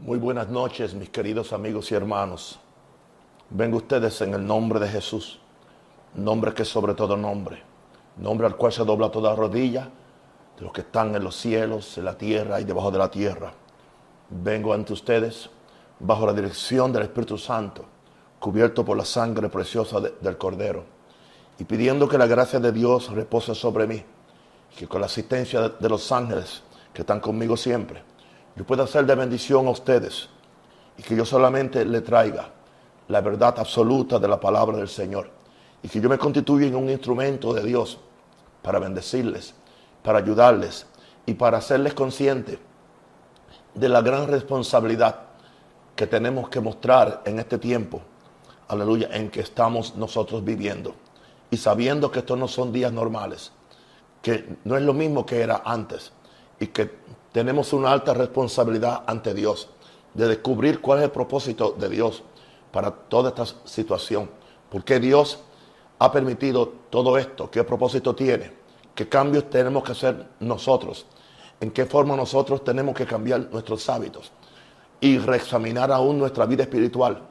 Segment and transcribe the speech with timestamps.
[0.00, 2.58] Muy buenas noches, mis queridos amigos y hermanos.
[3.50, 5.40] Vengo ustedes en el nombre de Jesús,
[6.14, 7.62] nombre que es sobre todo nombre,
[8.16, 9.90] nombre al cual se dobla toda rodilla
[10.56, 13.52] de los que están en los cielos, en la tierra y debajo de la tierra.
[14.30, 15.50] Vengo ante ustedes
[15.98, 17.84] bajo la dirección del Espíritu Santo,
[18.38, 20.84] cubierto por la sangre preciosa de- del Cordero,
[21.58, 24.02] y pidiendo que la gracia de Dios repose sobre mí,
[24.78, 26.62] que con la asistencia de, de los ángeles
[26.94, 28.02] que están conmigo siempre,
[28.56, 30.28] yo pueda ser de bendición a ustedes
[30.98, 32.50] y que yo solamente le traiga
[33.08, 35.30] la verdad absoluta de la palabra del Señor
[35.82, 37.98] y que yo me constituya en un instrumento de Dios
[38.62, 39.54] para bendecirles,
[40.02, 40.86] para ayudarles
[41.26, 42.58] y para hacerles conscientes
[43.74, 45.20] de la gran responsabilidad
[45.96, 48.00] que tenemos que mostrar en este tiempo,
[48.68, 50.94] aleluya, en que estamos nosotros viviendo.
[51.50, 53.52] Y sabiendo que estos no son días normales,
[54.22, 56.12] que no es lo mismo que era antes
[56.58, 56.90] y que
[57.32, 59.68] tenemos una alta responsabilidad ante Dios
[60.14, 62.22] de descubrir cuál es el propósito de Dios
[62.72, 64.30] para toda esta situación.
[64.70, 65.38] Porque Dios
[65.98, 68.52] ha permitido todo esto, qué propósito tiene,
[68.94, 71.06] qué cambios tenemos que hacer nosotros,
[71.60, 74.32] en qué forma nosotros tenemos que cambiar nuestros hábitos
[75.00, 77.22] y reexaminar aún nuestra vida espiritual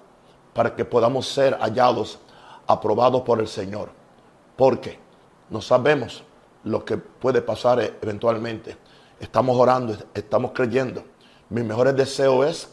[0.53, 2.19] para que podamos ser hallados,
[2.67, 3.89] aprobados por el Señor.
[4.56, 5.00] Porque
[5.50, 6.23] no sabemos
[6.63, 8.78] lo que puede pasar eventualmente.
[9.20, 11.03] Estamos orando, estamos creyendo.
[11.50, 12.70] Mi mejor deseo es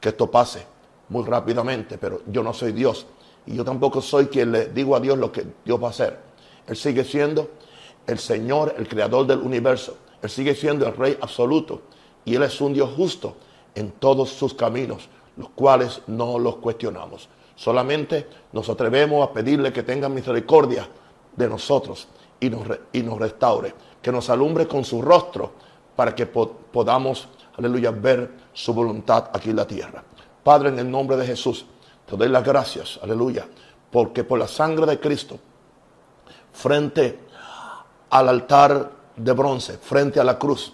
[0.00, 0.64] que esto pase
[1.08, 3.06] muy rápidamente, pero yo no soy Dios.
[3.46, 6.18] Y yo tampoco soy quien le digo a Dios lo que Dios va a hacer.
[6.66, 7.50] Él sigue siendo
[8.06, 9.96] el Señor, el creador del universo.
[10.22, 11.82] Él sigue siendo el Rey absoluto.
[12.24, 13.36] Y Él es un Dios justo
[13.74, 17.28] en todos sus caminos, los cuales no los cuestionamos.
[17.56, 20.88] Solamente nos atrevemos a pedirle que tenga misericordia
[21.36, 22.08] de nosotros
[22.40, 25.52] y nos, y nos restaure, que nos alumbre con su rostro
[25.96, 30.02] para que po- podamos, aleluya, ver su voluntad aquí en la tierra.
[30.42, 31.64] Padre, en el nombre de Jesús,
[32.06, 33.46] te doy las gracias, aleluya,
[33.90, 35.38] porque por la sangre de Cristo,
[36.52, 37.18] frente
[38.10, 40.72] al altar de bronce, frente a la cruz,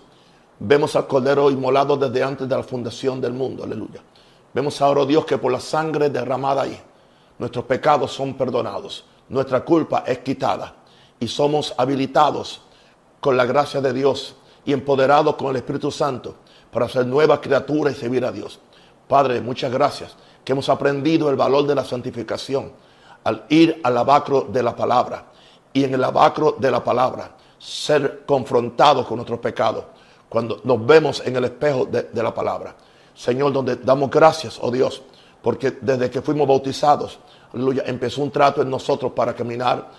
[0.59, 4.03] vemos al Cordero inmolado desde antes de la fundación del mundo, aleluya.
[4.53, 6.80] Vemos ahora, oh Dios, que por la sangre derramada ahí,
[7.38, 10.75] nuestros pecados son perdonados, nuestra culpa es quitada
[11.19, 12.62] y somos habilitados
[13.20, 14.34] con la gracia de Dios
[14.65, 16.37] y empoderados con el Espíritu Santo
[16.71, 18.60] para ser nueva criatura y servir a Dios.
[19.09, 22.72] Padre, muchas gracias que hemos aprendido el valor de la santificación
[23.25, 25.26] al ir al lavacro de la palabra
[25.72, 29.84] y en el lavacro de la palabra ser confrontados con nuestros pecados
[30.28, 32.75] cuando nos vemos en el espejo de, de la palabra.
[33.15, 35.03] Señor, donde damos gracias, oh Dios,
[35.42, 37.19] porque desde que fuimos bautizados,
[37.53, 39.91] aleluya, empezó un trato en nosotros para caminar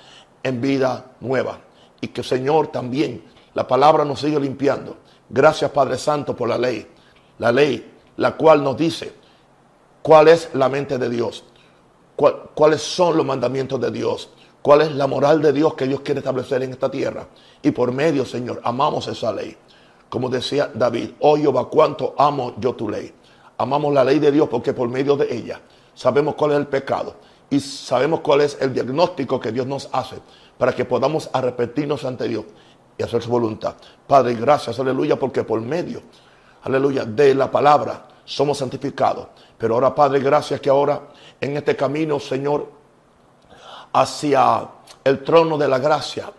[0.42, 1.60] en vida nueva.
[2.00, 3.24] Y que, Señor, también
[3.54, 4.98] la palabra nos sigue limpiando.
[5.30, 6.88] Gracias, Padre Santo, por la ley.
[7.40, 9.14] La ley, la cual nos dice
[10.02, 11.44] cuál es la mente de Dios,
[12.16, 14.30] cuál- cuáles son los mandamientos de Dios,
[14.62, 17.28] cuál es la moral de Dios que Dios quiere establecer en esta tierra.
[17.62, 19.56] Y por medio, Señor, amamos esa ley.
[20.10, 23.14] Como decía David, oh Jehová, cuánto amo yo tu ley.
[23.58, 25.62] Amamos la ley de Dios porque por medio de ella
[25.94, 27.16] sabemos cuál es el pecado
[27.50, 30.18] y sabemos cuál es el diagnóstico que Dios nos hace
[30.58, 32.46] para que podamos arrepentirnos ante Dios
[32.98, 33.76] y hacer su voluntad.
[34.08, 36.02] Padre, gracias, aleluya, porque por medio,
[36.64, 39.28] aleluya, de la palabra somos santificados.
[39.58, 41.02] Pero ahora, Padre, gracias que ahora
[41.40, 42.70] en este camino, Señor,
[43.94, 44.68] hacia
[45.04, 46.32] el trono de la gracia,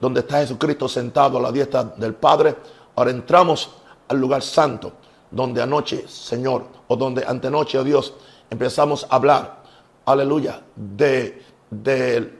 [0.00, 2.56] donde está Jesucristo sentado a la diestra del Padre.
[2.96, 3.70] Ahora entramos
[4.08, 4.92] al lugar santo,
[5.30, 8.14] donde anoche, Señor, o donde antenoche, oh Dios,
[8.48, 9.62] empezamos a hablar,
[10.06, 12.39] aleluya, de, de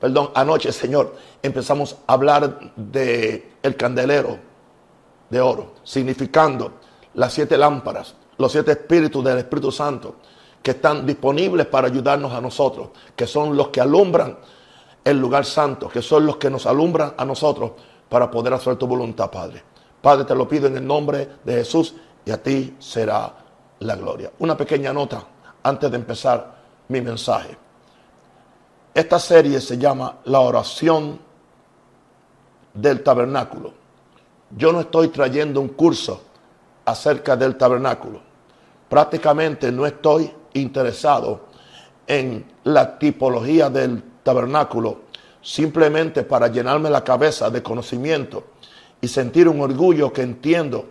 [0.00, 4.38] perdón, anoche, Señor, empezamos a hablar de el candelero
[5.30, 6.72] de oro, significando
[7.14, 10.16] las siete lámparas, los siete espíritus del Espíritu Santo
[10.62, 14.38] que están disponibles para ayudarnos a nosotros, que son los que alumbran
[15.04, 17.72] el lugar santo, que son los que nos alumbran a nosotros
[18.08, 19.62] para poder hacer tu voluntad, Padre.
[20.00, 21.94] Padre, te lo pido en el nombre de Jesús
[22.24, 23.34] y a ti será
[23.80, 24.30] la gloria.
[24.40, 25.24] Una pequeña nota
[25.62, 26.58] antes de empezar
[26.88, 27.56] mi mensaje.
[28.98, 31.20] Esta serie se llama La oración
[32.74, 33.72] del tabernáculo.
[34.50, 36.20] Yo no estoy trayendo un curso
[36.84, 38.20] acerca del tabernáculo.
[38.88, 41.42] Prácticamente no estoy interesado
[42.08, 45.02] en la tipología del tabernáculo
[45.42, 48.46] simplemente para llenarme la cabeza de conocimiento
[49.00, 50.86] y sentir un orgullo que entiendo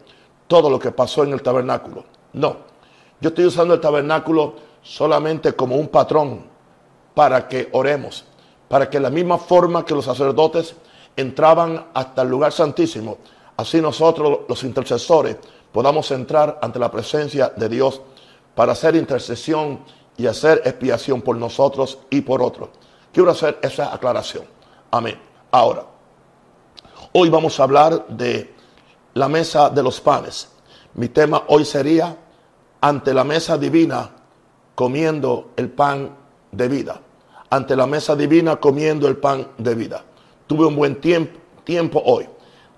[0.48, 2.06] todo lo que pasó en el tabernáculo.
[2.32, 2.56] No,
[3.20, 6.56] yo estoy usando el tabernáculo solamente como un patrón
[7.18, 8.26] para que oremos,
[8.68, 10.76] para que la misma forma que los sacerdotes
[11.16, 13.18] entraban hasta el lugar santísimo,
[13.58, 15.36] así nosotros los intercesores
[15.72, 18.02] podamos entrar ante la presencia de Dios
[18.54, 19.80] para hacer intercesión
[20.16, 22.70] y hacer expiación por nosotros y por otros.
[23.12, 24.46] Quiero hacer esa aclaración.
[24.92, 25.20] Amén.
[25.50, 25.86] Ahora,
[27.14, 28.54] hoy vamos a hablar de
[29.16, 30.50] la mesa de los panes.
[30.94, 32.16] Mi tema hoy sería
[32.80, 34.08] ante la mesa divina
[34.76, 36.16] comiendo el pan
[36.52, 37.02] de vida.
[37.50, 40.04] Ante la mesa divina comiendo el pan de vida.
[40.48, 42.28] Tuve un buen tiempo, tiempo hoy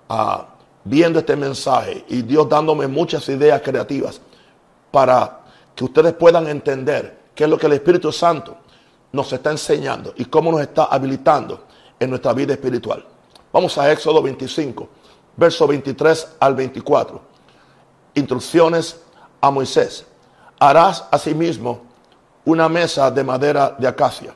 [0.08, 0.46] ah,
[0.84, 4.20] viendo este mensaje y Dios dándome muchas ideas creativas
[4.90, 5.40] para
[5.74, 8.56] que ustedes puedan entender qué es lo que el Espíritu Santo
[9.12, 11.64] nos está enseñando y cómo nos está habilitando
[11.98, 13.04] en nuestra vida espiritual.
[13.52, 14.88] Vamos a Éxodo 25,
[15.36, 17.20] verso 23 al 24.
[18.14, 19.00] Instrucciones
[19.40, 20.06] a Moisés.
[20.58, 21.82] Harás asimismo
[22.44, 24.34] una mesa de madera de acacia.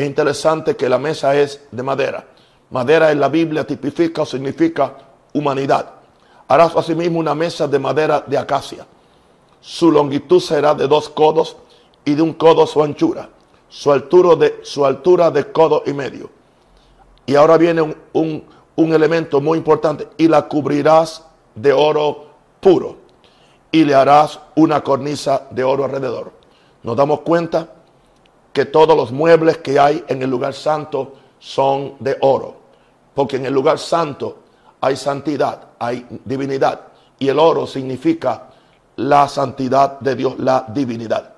[0.00, 2.26] Es interesante que la mesa es de madera.
[2.70, 4.96] Madera en la Biblia tipifica o significa
[5.34, 5.90] humanidad.
[6.48, 8.86] Harás asimismo una mesa de madera de acacia.
[9.60, 11.58] Su longitud será de dos codos
[12.02, 13.28] y de un codo su anchura.
[13.68, 16.30] Su altura de, su altura de codo y medio.
[17.26, 18.44] Y ahora viene un,
[18.76, 20.08] un elemento muy importante.
[20.16, 22.24] Y la cubrirás de oro
[22.58, 22.96] puro.
[23.70, 26.32] Y le harás una cornisa de oro alrededor.
[26.84, 27.79] Nos damos cuenta
[28.52, 32.56] que todos los muebles que hay en el lugar santo son de oro.
[33.14, 34.38] Porque en el lugar santo
[34.80, 36.80] hay santidad, hay divinidad.
[37.18, 38.50] Y el oro significa
[38.96, 41.34] la santidad de Dios, la divinidad.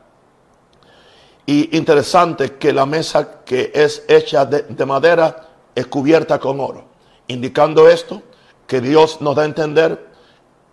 [1.44, 6.84] Y interesante que la mesa que es hecha de, madera es cubierta con oro,
[7.26, 8.22] indicando esto
[8.66, 10.12] que Dios nos da a entender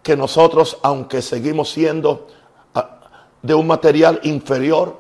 [0.04, 2.28] que nosotros, aunque seguimos siendo
[2.76, 3.00] ah,
[3.42, 4.96] de un material inferior,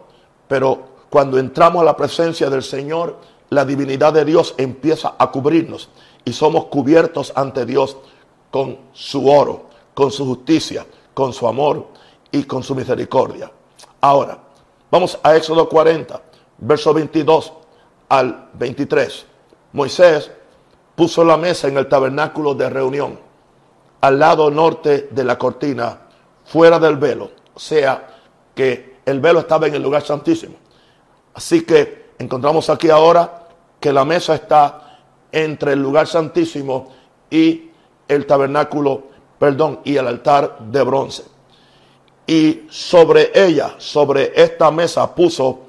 [0.47, 3.17] pero cuando entramos a la presencia del Señor,
[3.50, 5.89] la divinidad de Dios empieza a cubrirnos
[6.23, 7.97] y somos cubiertos ante Dios
[8.51, 11.88] con su oro, con su justicia, con su amor
[12.31, 13.51] y con su misericordia.
[14.01, 14.38] Ahora,
[14.91, 16.21] vamos a Éxodo 40,
[16.59, 17.53] verso 22
[18.09, 19.25] al 23.
[19.73, 20.31] Moisés
[20.95, 23.19] puso la mesa en el tabernáculo de reunión,
[24.01, 26.01] al lado norte de la cortina,
[26.45, 27.31] fuera del velo.
[27.53, 28.07] O sea,
[28.53, 30.55] que el velo estaba en el lugar santísimo.
[31.33, 33.47] Así que encontramos aquí ahora
[33.79, 34.99] que la mesa está
[35.31, 36.89] entre el lugar santísimo
[37.29, 37.69] y
[38.07, 39.09] el tabernáculo
[39.39, 41.23] perdón, y el altar de bronce.
[42.27, 45.59] Y sobre ella, sobre esta mesa puso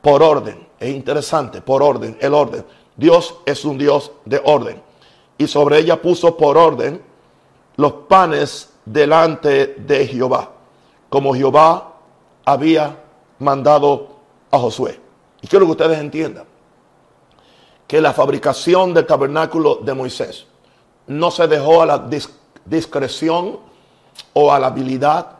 [0.00, 0.66] por orden.
[0.80, 2.64] Es interesante, por orden, el orden.
[2.96, 4.82] Dios es un Dios de orden.
[5.36, 7.00] Y sobre ella puso por orden
[7.76, 10.50] los panes delante de Jehová,
[11.08, 11.92] como Jehová
[12.44, 12.96] había
[13.38, 14.08] mandado
[14.50, 14.98] a Josué.
[15.40, 16.44] Y quiero que ustedes entiendan
[17.86, 20.46] que la fabricación del tabernáculo de Moisés
[21.06, 22.08] no se dejó a la
[22.64, 23.60] discreción
[24.34, 25.38] o a la habilidad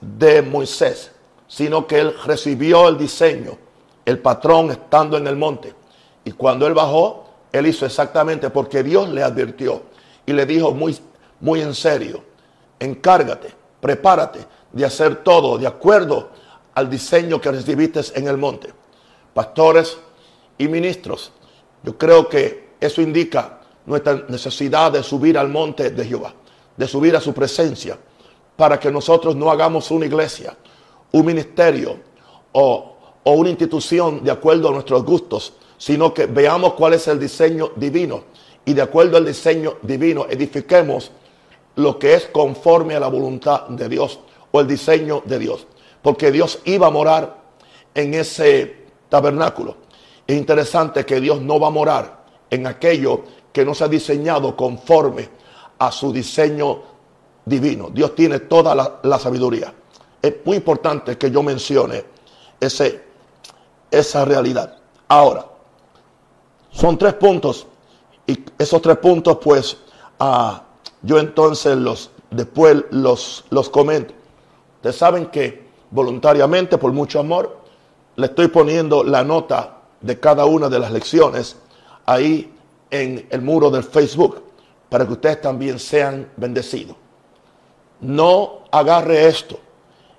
[0.00, 1.12] de Moisés,
[1.46, 3.56] sino que él recibió el diseño,
[4.04, 5.72] el patrón estando en el monte.
[6.24, 9.82] Y cuando él bajó, él hizo exactamente porque Dios le advirtió
[10.26, 10.98] y le dijo muy,
[11.40, 12.24] muy en serio,
[12.80, 14.40] encárgate, prepárate
[14.72, 16.30] de hacer todo de acuerdo
[16.74, 18.72] al diseño que recibiste en el monte.
[19.34, 19.98] Pastores
[20.56, 21.32] y ministros,
[21.82, 26.32] yo creo que eso indica nuestra necesidad de subir al monte de Jehová
[26.76, 27.98] de subir a su presencia
[28.56, 30.56] para que nosotros no hagamos una iglesia,
[31.12, 31.98] un ministerio
[32.52, 32.90] o,
[33.24, 38.24] una institución de acuerdo a nuestros gustos, sino que veamos cuál es el diseño divino
[38.64, 41.10] y de acuerdo al diseño divino edifiquemos
[41.76, 44.20] lo que es conforme a la voluntad de Dios
[44.52, 45.66] o el diseño de Dios.
[46.02, 47.42] Porque Dios iba a morar
[47.94, 48.83] en ese
[49.14, 49.76] tabernáculo.
[50.26, 54.56] Es interesante que Dios no va a morar en aquello que no se ha diseñado
[54.56, 55.28] conforme
[55.78, 56.82] a su diseño
[57.44, 57.90] divino.
[57.92, 59.72] Dios tiene toda la, sabiduría.
[60.20, 62.04] Es muy importante que yo mencione
[62.58, 63.04] ese,
[63.88, 64.78] esa realidad.
[65.06, 65.46] Ahora,
[66.72, 67.68] son tres puntos
[68.26, 69.76] y esos tres puntos pues
[70.18, 70.60] ah,
[71.02, 74.12] yo entonces los después los, los comento.
[74.78, 77.63] Ustedes saben que voluntariamente, por mucho amor,
[78.16, 81.56] le estoy poniendo la nota de cada una de las lecciones
[82.06, 82.52] ahí
[82.90, 84.42] en el muro del Facebook
[84.88, 86.96] para que ustedes también sean bendecidos.
[88.00, 89.58] No agarre esto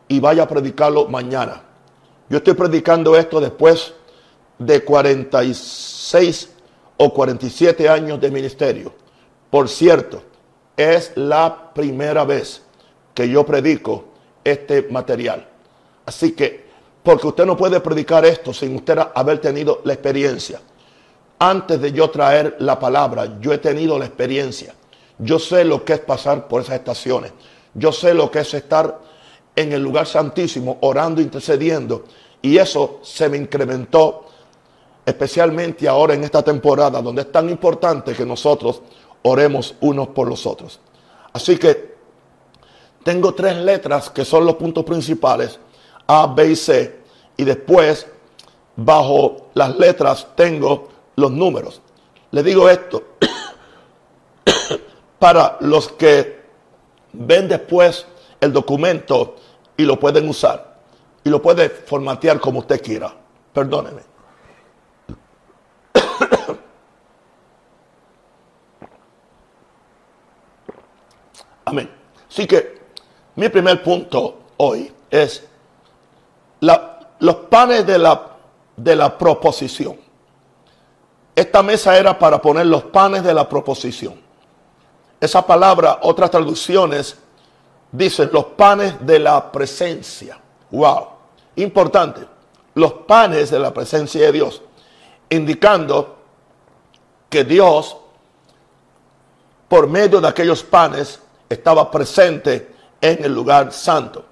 [0.08, 1.62] y vaya a predicarlo mañana.
[2.30, 3.94] Yo estoy predicando esto después
[4.58, 6.50] de 46
[6.98, 8.94] o 47 años de ministerio.
[9.50, 10.24] Por cierto,
[10.76, 12.62] es la primera vez
[13.14, 14.06] que yo predico
[14.44, 15.48] este material.
[16.06, 16.65] Así que,
[17.06, 20.60] porque usted no puede predicar esto sin usted haber tenido la experiencia
[21.40, 24.74] antes de yo traer la palabra, yo he tenido la experiencia.
[25.18, 27.32] Yo sé lo que es pasar por esas estaciones.
[27.78, 29.02] yo sé lo que es estar
[29.54, 32.06] en el lugar santísimo, orando, intercediendo.
[32.42, 34.28] Y eso se me incrementó,
[35.06, 38.82] especialmente ahora en esta temporada, donde es tan importante que nosotros
[39.24, 40.80] oremos unos por los otros.
[41.34, 41.96] Así que
[43.04, 45.60] tengo tres letras que son los puntos principales,
[46.08, 47.00] A, B y C,
[47.38, 48.08] y después,
[48.76, 51.82] bajo las letras, tengo los números.
[52.32, 53.04] Le digo esto
[55.20, 56.44] para los que
[57.14, 58.06] ven después
[58.42, 59.36] el documento
[59.78, 60.76] y lo pueden usar.
[61.24, 63.12] Y lo puede formatear como usted quiera.
[63.54, 64.02] Perdóneme.
[71.66, 71.90] Amén.
[72.30, 72.80] Así que
[73.36, 75.48] mi primer punto hoy es
[76.62, 78.22] los panes de la,
[78.76, 79.98] de la proposición.
[81.36, 84.16] Esta mesa era para poner los panes de la proposición.
[85.20, 87.18] Esa palabra, otras traducciones
[87.92, 90.40] dicen los panes de la presencia.
[90.72, 91.08] Wow,
[91.58, 92.22] importante.
[92.74, 94.62] Los panes de la presencia de Dios,
[95.30, 96.18] indicando
[97.30, 97.98] que Dios,
[99.68, 101.20] por medio de aquellos panes,
[101.50, 104.26] estaba presente en el lugar santo.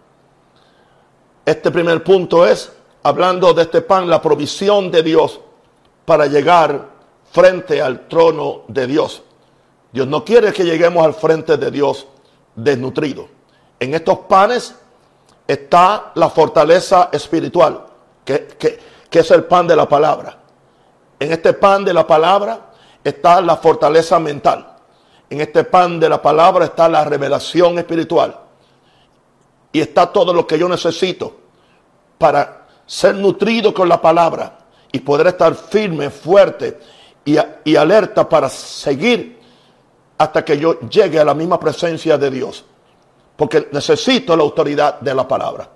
[1.45, 2.71] Este primer punto es,
[3.03, 5.41] hablando de este pan, la provisión de Dios
[6.05, 6.87] para llegar
[7.31, 9.23] frente al trono de Dios.
[9.91, 12.07] Dios no quiere que lleguemos al frente de Dios
[12.55, 13.27] desnutrido.
[13.79, 14.75] En estos panes
[15.45, 17.85] está la fortaleza espiritual,
[18.23, 18.47] que,
[19.09, 20.37] que, es el pan de la palabra.
[21.19, 22.71] En este pan de la palabra
[23.03, 24.77] está la fortaleza mental.
[25.29, 28.39] En este pan de la palabra está la revelación espiritual.
[29.73, 31.35] Y está todo lo que yo necesito
[32.17, 34.59] para ser nutrido con la palabra
[34.91, 36.79] y poder estar firme, fuerte
[37.25, 39.41] y, alerta para seguir
[40.17, 42.63] hasta que yo llegue a la misma presencia de Dios.
[43.35, 45.67] Porque necesito la autoridad de la palabra.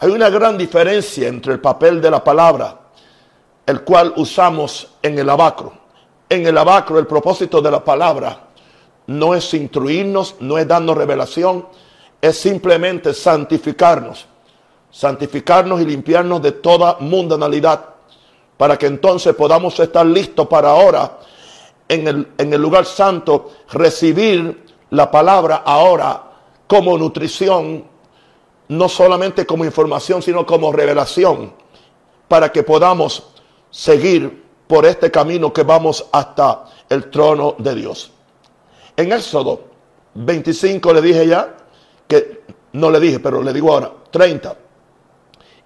[0.00, 2.76] Hay una gran diferencia entre el papel de la palabra,
[3.64, 5.72] el cual usamos en el abacro.
[6.28, 8.48] En el abacro el propósito de la palabra
[9.06, 11.66] no es instruirnos, no es darnos revelación,
[12.20, 14.26] es simplemente santificarnos.
[14.90, 17.84] Santificarnos y limpiarnos de toda mundanalidad
[18.56, 21.18] para que entonces podamos estar listos para ahora
[21.88, 26.24] en el, en el lugar santo recibir la palabra ahora
[26.66, 27.84] como nutrición,
[28.68, 31.52] no solamente como información, sino como revelación,
[32.28, 33.30] para que podamos
[33.70, 38.12] seguir por este camino que vamos hasta el trono de Dios.
[38.96, 39.64] En Éxodo
[40.14, 41.56] 25 le dije ya,
[42.72, 44.56] no le dije, pero le digo ahora, 30.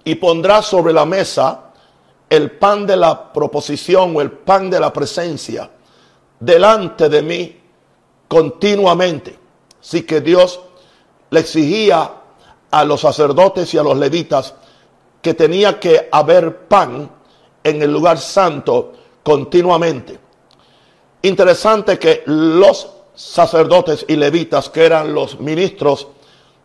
[0.05, 1.73] Y pondrá sobre la mesa
[2.29, 5.71] el pan de la proposición o el pan de la presencia
[6.41, 7.61] delante de mí
[8.29, 9.39] continuamente.
[9.81, 10.61] Así que Dios
[11.31, 12.11] le exigía
[12.71, 14.55] a los sacerdotes y a los levitas
[15.23, 17.11] que tenía que haber pan
[17.63, 18.93] en el lugar santo
[19.23, 20.19] continuamente.
[21.23, 26.09] Interesante que los sacerdotes y levitas, que eran los ministros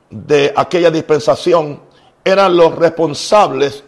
[0.10, 1.82] de aquella dispensación,
[2.24, 3.84] eran los responsables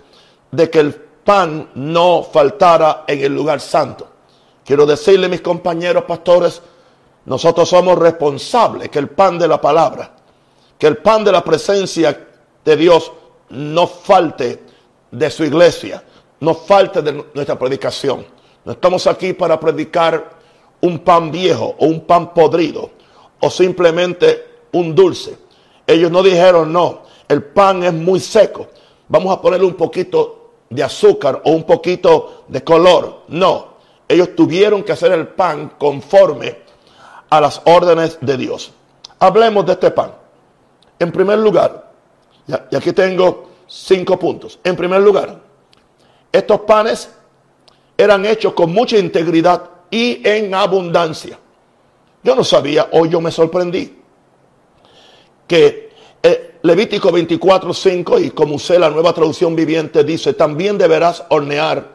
[0.52, 4.08] de que el pan no faltara en el lugar santo.
[4.64, 6.62] Quiero decirle, mis compañeros pastores,
[7.26, 10.12] nosotros somos responsables que el pan de la palabra,
[10.78, 12.28] que el pan de la presencia
[12.64, 13.12] de Dios
[13.50, 14.64] no falte
[15.12, 16.04] de su iglesia,
[16.40, 18.26] no falte de nuestra predicación.
[18.64, 20.30] No estamos aquí para predicar
[20.82, 22.92] un pan viejo o un pan podrido
[23.40, 25.38] o simplemente un dulce.
[25.92, 28.68] Ellos no dijeron, no, el pan es muy seco.
[29.10, 33.24] Vamos a ponerle un poquito de azúcar o un poquito de color.
[33.28, 33.74] No,
[34.08, 36.60] ellos tuvieron que hacer el pan conforme
[37.30, 38.72] a las órdenes de Dios.
[39.20, 40.14] Hablemos de este pan.
[40.98, 41.92] En primer lugar,
[42.70, 44.60] y aquí tengo cinco puntos.
[44.64, 45.42] En primer lugar,
[46.32, 47.12] estos panes
[47.98, 51.38] eran hechos con mucha integridad y en abundancia.
[52.24, 54.01] Yo no sabía, hoy yo me sorprendí,
[55.52, 55.90] que
[56.24, 61.90] eh, Levítico 24, 5 y como usé la nueva traducción viviente dice, también deberás hornear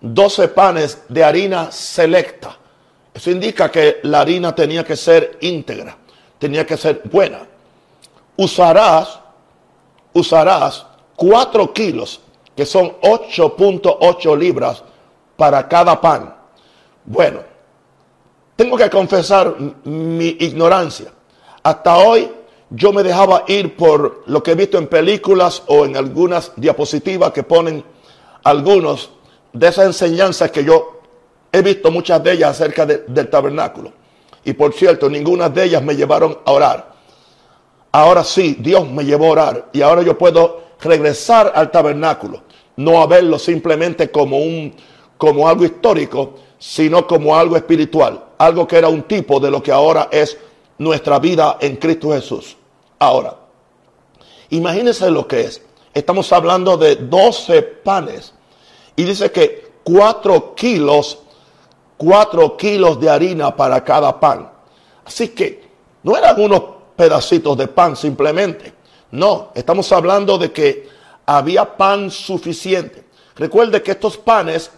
[0.00, 2.56] 12 panes de harina selecta.
[3.12, 5.98] Eso indica que la harina tenía que ser íntegra,
[6.38, 7.46] tenía que ser buena.
[8.38, 9.20] Usarás,
[10.14, 12.22] usarás 4 kilos,
[12.56, 14.82] que son 8.8 libras
[15.36, 16.34] para cada pan.
[17.04, 17.40] Bueno,
[18.56, 21.12] tengo que confesar mi ignorancia.
[21.62, 22.30] Hasta hoy
[22.76, 27.32] yo me dejaba ir por lo que he visto en películas o en algunas diapositivas
[27.32, 27.84] que ponen
[28.42, 29.10] algunos
[29.52, 31.00] de esas enseñanzas que yo
[31.52, 33.92] he visto muchas de ellas acerca del tabernáculo.
[34.44, 36.94] Y por cierto, ninguna de ellas me llevaron a orar.
[37.92, 42.42] ahora sí, Dios me llevó a orar y ahora yo puedo regresar al tabernáculo,
[42.76, 44.74] no a verlo simplemente como un
[45.16, 49.70] como algo histórico, sino como algo espiritual, algo que era un tipo de lo que
[49.70, 50.36] ahora es
[50.78, 52.56] nuestra vida en Cristo Jesús.
[53.04, 53.36] Ahora,
[54.48, 55.60] imagínense lo que es.
[55.92, 58.32] Estamos hablando de 12 panes
[58.96, 61.18] y dice que 4 kilos,
[61.98, 64.50] 4 kilos de harina para cada pan.
[65.04, 65.68] Así que
[66.02, 66.62] no eran unos
[66.96, 68.72] pedacitos de pan simplemente.
[69.10, 70.88] No, estamos hablando de que
[71.26, 73.04] había pan suficiente.
[73.36, 74.70] Recuerde que estos panes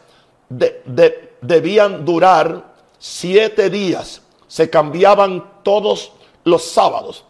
[1.40, 4.21] debían durar siete días.
[4.49, 6.11] Se cambiaban todos
[6.42, 7.25] los sábados.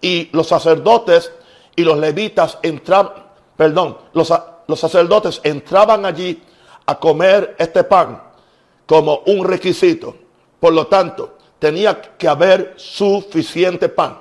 [0.00, 1.32] Y los sacerdotes
[1.74, 3.12] y los levitas entraban,
[3.56, 4.28] perdón, los,
[4.78, 6.42] sacerdotes entraban allí
[6.86, 8.22] a comer este pan
[8.86, 10.14] como un requisito.
[10.58, 14.18] Por lo tanto, tenía que haber suficiente pan.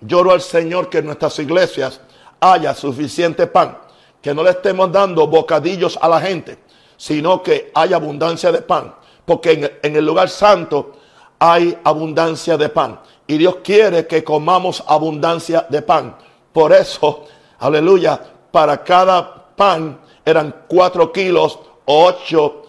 [0.00, 2.00] Lloro al Señor que en nuestras iglesias
[2.40, 3.78] haya suficiente pan,
[4.20, 6.58] que no le estemos dando bocadillos a la gente,
[6.96, 10.92] sino que haya abundancia de pan, porque en, el lugar santo
[11.38, 13.00] hay abundancia de pan.
[13.26, 16.16] Y Dios quiere que comamos abundancia de pan.
[16.52, 17.24] Por eso,
[17.58, 22.62] aleluya, para cada pan eran cuatro kilos o ocho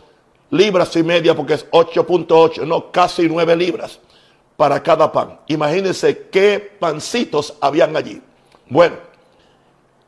[0.52, 4.00] libras y media, porque es 8.8, no, casi nueve libras
[4.56, 5.40] para cada pan.
[5.48, 8.22] Imagínense qué pancitos habían allí.
[8.70, 8.98] Bueno,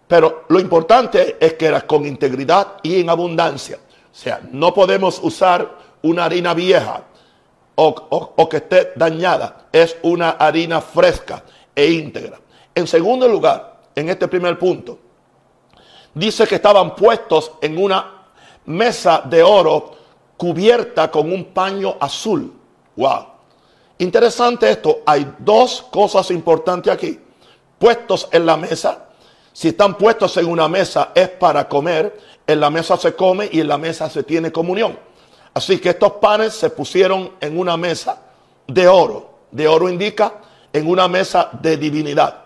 [0.07, 3.77] pero lo importante es que era con integridad y en abundancia.
[4.11, 7.03] O sea, no podemos usar una harina vieja
[7.81, 9.67] o, que esté dañada.
[9.71, 11.43] Es una harina fresca
[11.75, 12.39] e íntegra.
[12.75, 14.99] En segundo lugar, en este primer punto,
[16.13, 18.25] dice que estaban puestos en una
[18.65, 19.91] mesa de oro
[20.37, 22.53] cubierta con un paño azul.
[22.95, 23.25] Wow.
[23.97, 27.19] Interesante esto, hay dos cosas importantes aquí.
[27.77, 29.05] Puestos en la mesa,
[29.53, 33.61] si están puestos en una mesa es para comer, en la mesa se come y
[33.61, 34.97] en la mesa se tiene comunión.
[35.53, 38.21] Así que estos panes se pusieron en una mesa
[38.67, 39.39] de oro.
[39.51, 40.35] De oro indica
[40.71, 42.43] en una mesa de divinidad.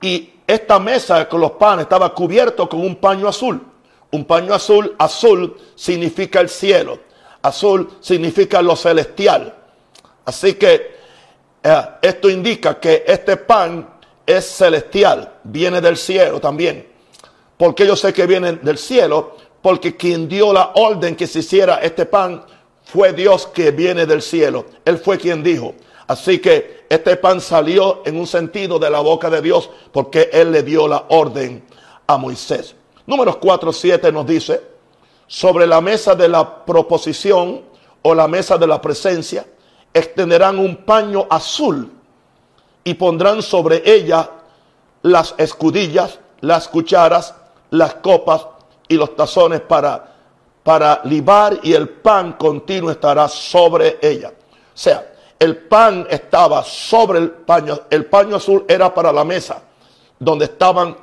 [0.00, 3.62] Y esta mesa con los panes estaba cubierto con un paño azul.
[4.10, 6.98] Un paño azul, azul significa el cielo.
[7.42, 9.54] Azul significa lo celestial.
[10.24, 10.96] Así que
[11.62, 13.88] eh, esto indica que este pan
[14.26, 16.86] es celestial, viene del cielo también.
[17.56, 21.76] Porque yo sé que viene del cielo, porque quien dio la orden que se hiciera
[21.76, 22.44] este pan
[22.84, 24.66] fue Dios que viene del cielo.
[24.84, 25.72] Él fue quien dijo.
[26.06, 30.52] Así que este pan salió en un sentido de la boca de Dios porque Él
[30.52, 31.64] le dio la orden
[32.06, 32.74] a Moisés.
[33.06, 34.60] Números 4, 7 nos dice,
[35.26, 37.62] sobre la mesa de la proposición
[38.02, 39.46] o la mesa de la presencia,
[39.94, 41.90] extenderán un paño azul
[42.84, 44.28] y pondrán sobre ella
[45.00, 47.34] las escudillas, las cucharas,
[47.70, 48.48] las copas
[48.88, 50.12] y los tazones para,
[50.62, 54.28] para libar y el pan continuo estará sobre ella.
[54.28, 59.62] O sea, el pan estaba sobre el paño, el paño azul era para la mesa,
[60.18, 60.96] donde estaban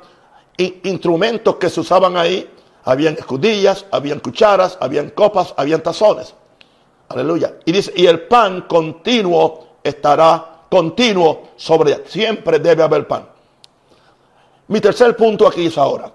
[0.56, 2.48] instrumentos que se usaban ahí,
[2.84, 6.34] habían escudillas, habían cucharas, habían copas, habían tazones.
[7.08, 7.54] Aleluya.
[7.64, 12.02] Y dice, y el pan continuo estará continuo sobre ella.
[12.06, 13.28] Siempre debe haber pan.
[14.68, 16.10] Mi tercer punto aquí es ahora.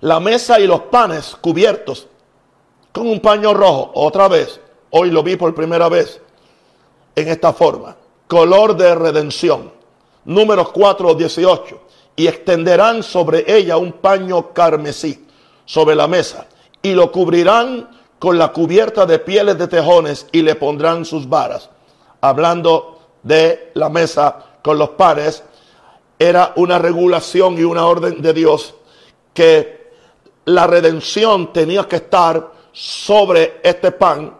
[0.00, 2.06] La mesa y los panes cubiertos
[2.92, 3.90] con un paño rojo.
[3.94, 4.60] Otra vez.
[4.90, 6.20] Hoy lo vi por primera vez
[7.14, 7.96] en esta forma.
[8.26, 9.72] Color de redención.
[10.24, 11.80] Números 4, 18.
[12.16, 15.26] Y extenderán sobre ella un paño carmesí
[15.64, 16.46] sobre la mesa.
[16.82, 21.68] Y lo cubrirán con la cubierta de pieles de tejones y le pondrán sus varas.
[22.20, 25.42] Hablando de la mesa con los panes,
[26.18, 28.74] era una regulación y una orden de Dios
[29.34, 29.75] que
[30.46, 34.36] la redención tenía que estar sobre este pan.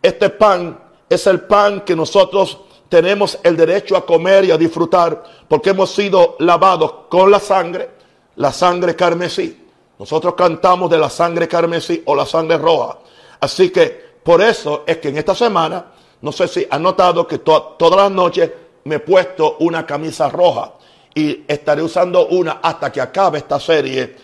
[0.00, 5.22] Este pan es el pan que nosotros tenemos el derecho a comer y a disfrutar
[5.46, 7.90] porque hemos sido lavados con la sangre,
[8.36, 9.66] la sangre carmesí.
[9.98, 12.98] Nosotros cantamos de la sangre carmesí o la sangre roja.
[13.40, 17.38] Así que por eso es que en esta semana, no sé si han notado que
[17.38, 18.50] todas las noches
[18.84, 20.72] me he puesto una camisa roja
[21.14, 24.16] y estaré usando una hasta que acabe esta serie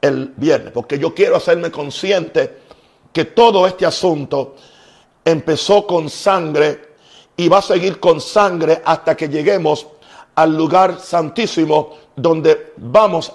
[0.00, 2.58] el viernes, porque yo quiero hacerme consciente
[3.12, 4.56] que todo este asunto
[5.24, 6.94] empezó con sangre
[7.36, 9.86] y va a seguir con sangre hasta que lleguemos
[10.34, 13.32] al lugar santísimo donde vamos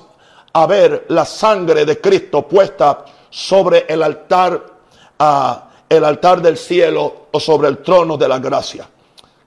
[0.53, 4.65] a ver la sangre de Cristo puesta sobre el altar,
[5.89, 8.87] el altar del cielo o sobre el trono de la gracia.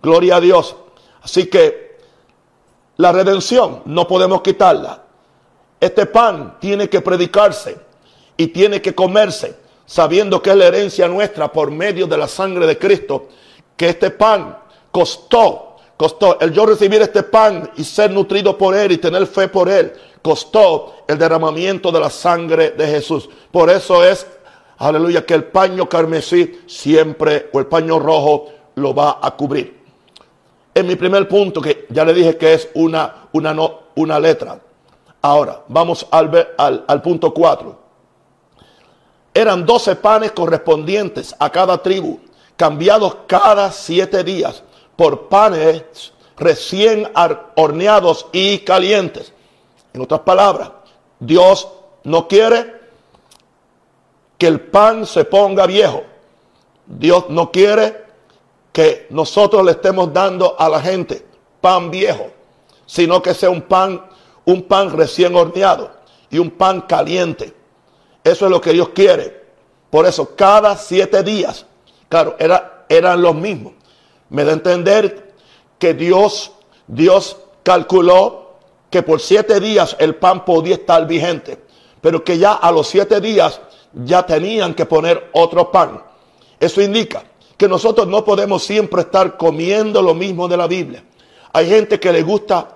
[0.02, 0.76] Gloria a Dios.
[1.22, 1.86] Así que
[2.98, 5.02] La redención no podemos quitarla.
[5.80, 7.76] Este pan tiene que predicarse
[8.36, 12.66] y tiene que comerse, sabiendo que es la herencia nuestra por medio de la sangre
[12.66, 13.28] de Cristo,
[13.76, 14.58] que este pan
[14.90, 19.48] costó, costó el yo recibir este pan y ser nutrido por él y tener fe
[19.48, 23.28] por él, costó el derramamiento de la sangre de Jesús.
[23.50, 24.26] Por eso es,
[24.78, 29.76] aleluya, que el paño carmesí siempre o el paño rojo lo va a cubrir.
[30.74, 34.60] En mi primer punto, que ya le dije que es una, una, no, una letra.
[35.26, 37.76] Ahora, vamos al, al, al punto 4.
[39.34, 42.20] Eran 12 panes correspondientes a cada tribu,
[42.56, 44.62] cambiados cada siete días
[44.94, 47.10] por panes recién
[47.56, 49.32] horneados y calientes.
[49.92, 50.70] En otras palabras,
[51.18, 51.66] Dios
[52.04, 52.74] no quiere
[54.38, 56.04] que el pan se ponga viejo.
[56.86, 58.04] Dios no quiere
[58.70, 61.26] que nosotros le estemos dando a la gente
[61.60, 62.28] pan viejo,
[62.86, 64.00] sino que sea un pan,
[64.46, 65.90] un pan recién horneado
[66.30, 67.52] y un pan caliente.
[68.24, 69.44] Eso es lo que Dios quiere.
[69.90, 71.66] Por eso, cada siete días,
[72.08, 73.74] claro, era, eran los mismos.
[74.30, 75.34] Me da a entender
[75.78, 76.52] que Dios,
[76.86, 78.56] Dios calculó
[78.90, 81.62] que por siete días el pan podía estar vigente,
[82.00, 83.60] pero que ya a los siete días
[83.92, 86.02] ya tenían que poner otro pan.
[86.58, 87.24] Eso indica
[87.56, 91.04] que nosotros no podemos siempre estar comiendo lo mismo de la Biblia.
[91.52, 92.75] Hay gente que le gusta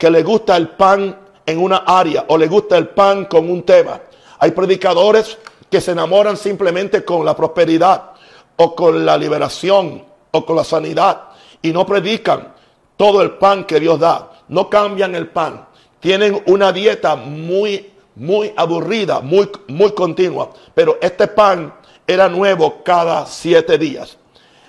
[0.00, 3.64] que le gusta el pan en una área o le gusta el pan con un
[3.64, 4.00] tema.
[4.38, 5.36] Hay predicadores
[5.68, 8.12] que se enamoran simplemente con la prosperidad
[8.56, 11.24] o con la liberación o con la sanidad
[11.60, 12.54] y no predican
[12.96, 14.30] todo el pan que Dios da.
[14.48, 15.66] No cambian el pan.
[16.00, 21.74] Tienen una dieta muy muy aburrida, muy muy continua, pero este pan
[22.06, 24.16] era nuevo cada siete días.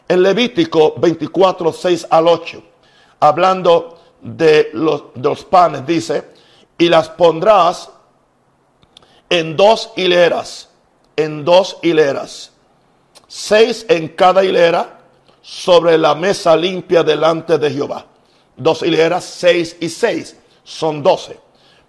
[0.09, 2.61] En Levítico 24, 6 al 8,
[3.21, 6.23] hablando de los, panes, dice,
[6.77, 7.89] y las pondrás
[9.29, 10.69] en dos hileras,
[11.15, 12.51] en dos hileras,
[13.27, 14.99] seis en cada hilera,
[15.41, 18.05] sobre la mesa limpia delante de Jehová.
[18.55, 21.39] Dos hileras, seis y seis, son doce.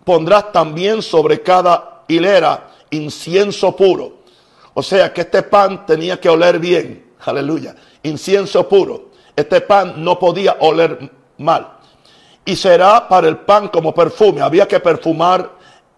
[0.04, 4.22] Pondrás también sobre cada hilera incienso puro.
[4.74, 7.12] O sea que este pan tenía que oler bien.
[7.20, 9.10] Aleluya incienso puro.
[9.34, 11.78] Este pan no podía oler mal.
[12.44, 14.40] Y será para el pan como perfume.
[14.40, 15.50] Había que perfumar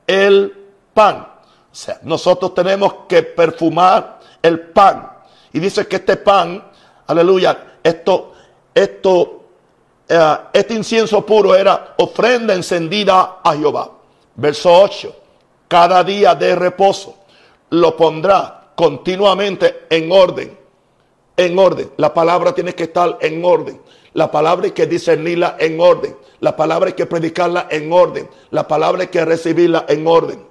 [0.06, 0.52] el
[0.92, 1.26] pan.
[1.70, 5.10] O sea, nosotros tenemos que perfumar el pan.
[5.52, 6.62] Y dice que este pan,
[7.06, 8.32] aleluya, esto,
[8.74, 9.44] esto,
[10.08, 13.90] eh, este incienso puro era ofrenda encendida a Jehová.
[14.36, 15.16] Verso 8.
[15.68, 17.16] Cada día de reposo
[17.70, 20.64] lo pondrá continuamente en orden
[21.36, 21.90] en orden.
[21.96, 23.80] La palabra tiene que estar en orden.
[24.14, 26.16] La palabra hay que discernirla en orden.
[26.40, 28.28] La palabra hay que predicarla en orden.
[28.50, 30.46] La palabra hay que recibirla en orden.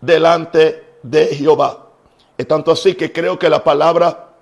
[0.00, 1.88] Delante de Jehová.
[2.38, 4.34] Es tanto así que creo que la palabra,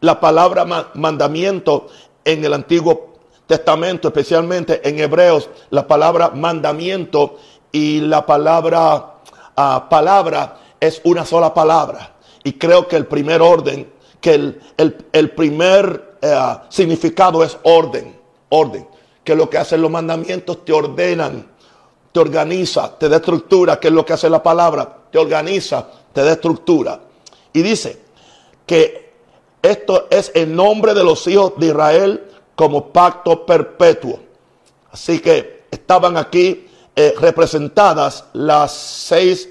[0.00, 1.86] la palabra mandamiento
[2.24, 3.14] en el Antiguo
[3.46, 7.36] Testamento, especialmente en Hebreos, la palabra mandamiento
[7.72, 9.20] y la palabra
[9.56, 12.16] ah, palabra es una sola palabra.
[12.44, 18.86] Y creo que el primer orden que el, primer eh, significado es orden, orden.
[19.24, 21.46] Que lo que hacen los mandamientos te ordenan,
[22.12, 26.22] te organiza, te da estructura, que es lo que hace la palabra, te organiza, te
[26.22, 27.00] da estructura.
[27.52, 28.00] Y dice
[28.66, 29.12] que
[29.62, 34.20] esto es el nombre de los hijos de Israel como pacto perpetuo.
[34.90, 39.48] Así que estaban aquí eh, representadas las seis,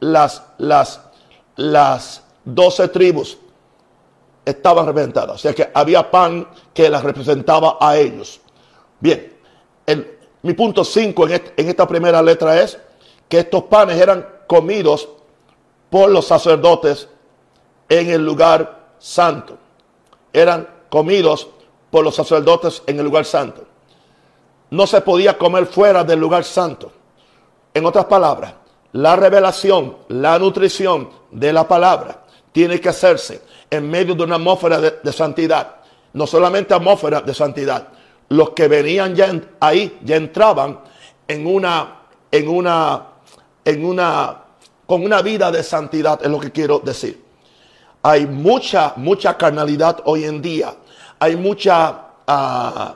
[0.00, 1.00] las, las,
[1.56, 3.38] las doce tribus
[4.44, 5.36] estaban representadas.
[5.36, 8.40] O sea que había pan que las representaba a ellos.
[9.00, 9.32] Bien,
[10.42, 12.78] mi punto 5 en, en esta primera letra es
[13.28, 15.08] que estos panes eran comidos
[15.90, 17.08] por los sacerdotes
[17.88, 19.58] en el lugar santo.
[20.32, 21.48] Eran comidos
[21.90, 23.64] por los sacerdotes en el lugar santo.
[24.70, 26.90] No se podía comer fuera del lugar santo.
[27.74, 28.54] En otras palabras,
[28.92, 33.42] la revelación, la nutrición de la palabra tiene que hacerse
[33.72, 35.76] en medio de una atmósfera de, santidad.
[36.12, 37.88] No solamente atmósfera de santidad.
[38.28, 40.78] Los que venían ya ahí ya entraban
[41.26, 43.06] en una, en una,
[43.64, 44.42] en una,
[44.86, 47.24] con una vida de santidad, es lo que quiero decir.
[48.02, 50.74] Hay mucha, mucha carnalidad hoy en día.
[51.18, 52.94] Hay mucha, uh,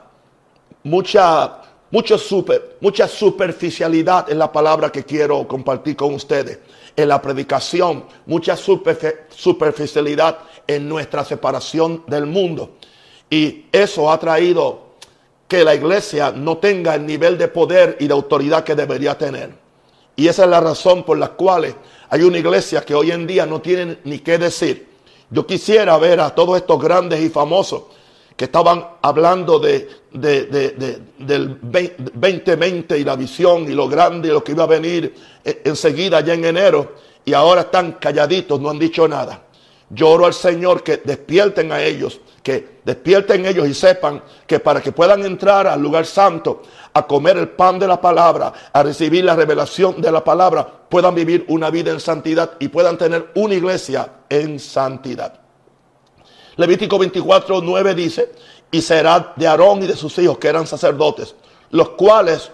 [0.83, 1.57] mucha,
[1.89, 6.59] mucho super, mucha superficialidad en la palabra que quiero compartir con ustedes.
[6.97, 12.71] En la predicación, mucha superficialidad en nuestra separación del mundo.
[13.29, 14.87] Y eso ha traído
[15.47, 19.51] que la iglesia no tenga el nivel de poder y de autoridad que debería tener.
[20.15, 21.73] Y esa es la razón por la cual
[22.09, 24.87] hay una iglesia que hoy en día no tiene ni qué decir.
[25.29, 27.83] Yo quisiera ver a todos estos grandes y famosos
[28.37, 34.51] que estaban hablando de, del 2020 y la visión y lo grande y lo que
[34.51, 36.93] iba a venir eh, enseguida ya en enero
[37.25, 39.41] y ahora están calladitos, no han dicho nada.
[39.89, 44.81] Yo oro al Señor que despierten a ellos, que despierten ellos y sepan que para
[44.81, 46.61] que puedan entrar al lugar santo,
[46.93, 51.15] a comer el pan de la palabra, a recibir la revelación de la palabra, puedan
[51.15, 55.46] vivir una vida en santidad y puedan tener una iglesia en santidad.
[56.57, 58.31] Levítico 24, 9 dice,
[58.71, 61.35] y será de Aarón y de sus hijos que eran sacerdotes,
[61.69, 62.51] los cuales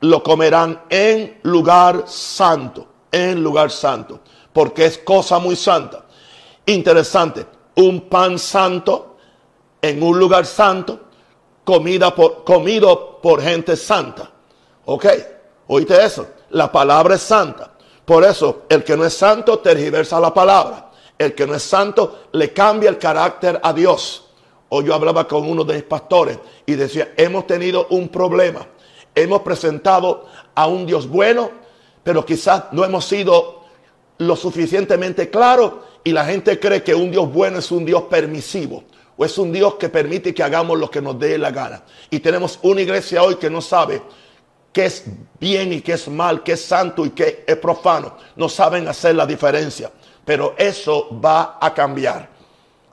[0.00, 4.20] lo comerán en lugar santo, en lugar santo,
[4.52, 6.04] porque es cosa muy santa.
[6.66, 9.16] Interesante, un pan santo
[9.80, 11.00] en un lugar santo,
[11.64, 14.30] comida por, comido por gente santa.
[14.84, 15.06] ¿Ok?
[15.68, 16.26] ¿Oíste eso?
[16.50, 17.72] La palabra es santa.
[18.04, 20.85] Por eso, el que no es santo tergiversa la palabra
[21.18, 24.26] el que no es santo le cambia el carácter a Dios.
[24.68, 28.66] Hoy yo hablaba con uno de mis pastores y decía, hemos tenido un problema.
[29.14, 31.50] Hemos presentado a un Dios bueno,
[32.02, 33.64] pero quizás no hemos sido
[34.18, 35.72] lo suficientemente claros
[36.04, 38.84] y la gente cree que un Dios bueno es un Dios permisivo
[39.16, 41.82] o es un Dios que permite que hagamos lo que nos dé la gana.
[42.10, 44.02] Y tenemos una iglesia hoy que no sabe
[44.72, 45.04] qué es
[45.40, 48.16] bien y qué es mal, qué es santo y qué es profano.
[48.36, 49.90] No saben hacer la diferencia.
[50.26, 52.28] Pero eso va a cambiar.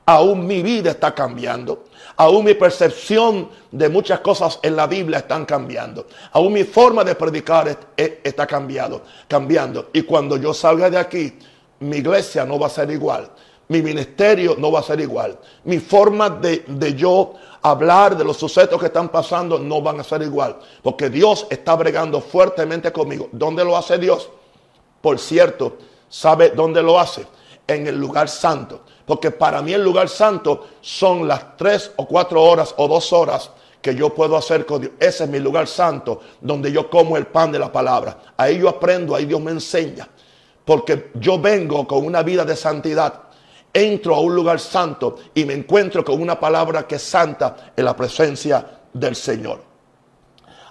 [0.06, 1.86] Aún mi vida está cambiando.
[2.16, 6.06] Aún mi percepción de muchas cosas en la Biblia están cambiando.
[6.32, 9.90] Aún mi forma de predicar está cambiando, cambiando.
[9.94, 11.34] Y cuando yo salga de aquí,
[11.80, 13.32] mi iglesia no va a ser igual.
[13.70, 15.40] Mi ministerio no va a ser igual.
[15.64, 20.04] Mi forma de, de yo hablar de los sucesos que están pasando no van a
[20.04, 20.60] ser igual.
[20.84, 23.30] Porque Dios está bregando fuertemente conmigo.
[23.32, 24.30] ¿Dónde lo hace Dios?
[25.02, 25.78] Por cierto,
[26.14, 27.26] ¿Sabe dónde lo hace?
[27.66, 28.82] En el lugar santo.
[29.04, 33.50] Porque para mí el lugar santo son las tres o cuatro horas o dos horas
[33.82, 34.94] que yo puedo hacer con Dios.
[35.00, 38.16] Ese es mi lugar santo donde yo como el pan de la palabra.
[38.38, 40.08] Ahí yo aprendo, ahí Dios me enseña.
[40.64, 43.22] Porque yo vengo con una vida de santidad.
[43.74, 47.86] Entro a un lugar santo y me encuentro con una palabra que es santa en
[47.86, 49.73] la presencia del Señor.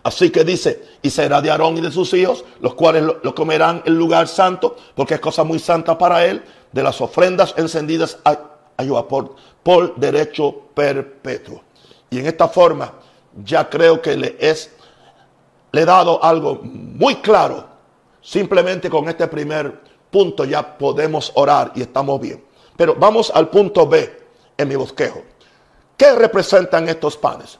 [0.03, 3.83] Así que dice, y será de Aarón y de sus hijos, los cuales lo, comerán
[3.87, 8.31] en lugar santo, porque es cosa muy santa para él, de las ofrendas encendidas a,
[8.77, 11.63] a por, por derecho perpetuo.
[12.11, 12.93] Y en esta forma
[13.45, 14.73] ya creo que le es
[15.73, 17.67] le he dado algo muy claro.
[18.21, 22.45] Simplemente con este primer punto ya podemos orar y estamos bien.
[22.77, 24.19] Pero vamos al punto B
[24.57, 25.23] en mi bosquejo.
[25.97, 27.59] ¿Qué representan estos panes?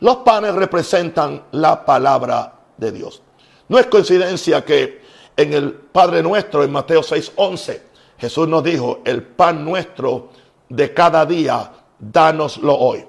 [0.00, 3.22] Los panes representan la palabra de Dios.
[3.68, 5.00] No es coincidencia que
[5.36, 7.82] en el Padre Nuestro, en Mateo 6:11,
[8.18, 10.30] Jesús nos dijo, el pan nuestro
[10.68, 13.04] de cada día, dánoslo hoy.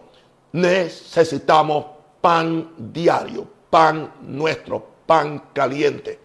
[0.53, 1.85] Necesitamos
[2.21, 6.19] pan diario, pan nuestro, pan caliente,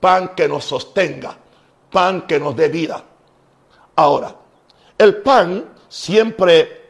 [0.00, 1.36] pan que nos sostenga,
[1.90, 3.02] pan que nos dé vida.
[3.96, 4.34] Ahora,
[4.98, 6.82] el pan siempre,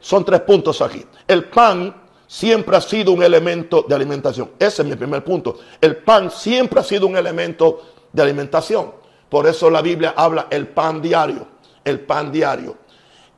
[0.00, 1.04] son tres puntos aquí.
[1.26, 4.52] El pan siempre ha sido un elemento de alimentación.
[4.58, 5.58] Ese es mi primer punto.
[5.80, 8.92] El pan siempre ha sido un elemento de alimentación.
[9.28, 11.46] Por eso la Biblia habla el pan diario,
[11.84, 12.76] el pan diario.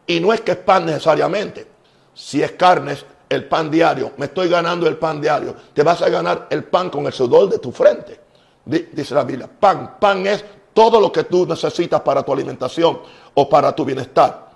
[0.06, 1.66] Y no es que es pan necesariamente.
[2.14, 2.96] Si es carne,
[3.28, 4.12] el pan diario.
[4.16, 5.54] Me estoy ganando el pan diario.
[5.74, 8.20] Te vas a ganar el pan con el sudor de tu frente.
[8.64, 9.48] Dice la Biblia.
[9.48, 9.96] Pan.
[10.00, 13.00] Pan es todo lo que tú necesitas para tu alimentación
[13.34, 14.48] o para tu bienestar.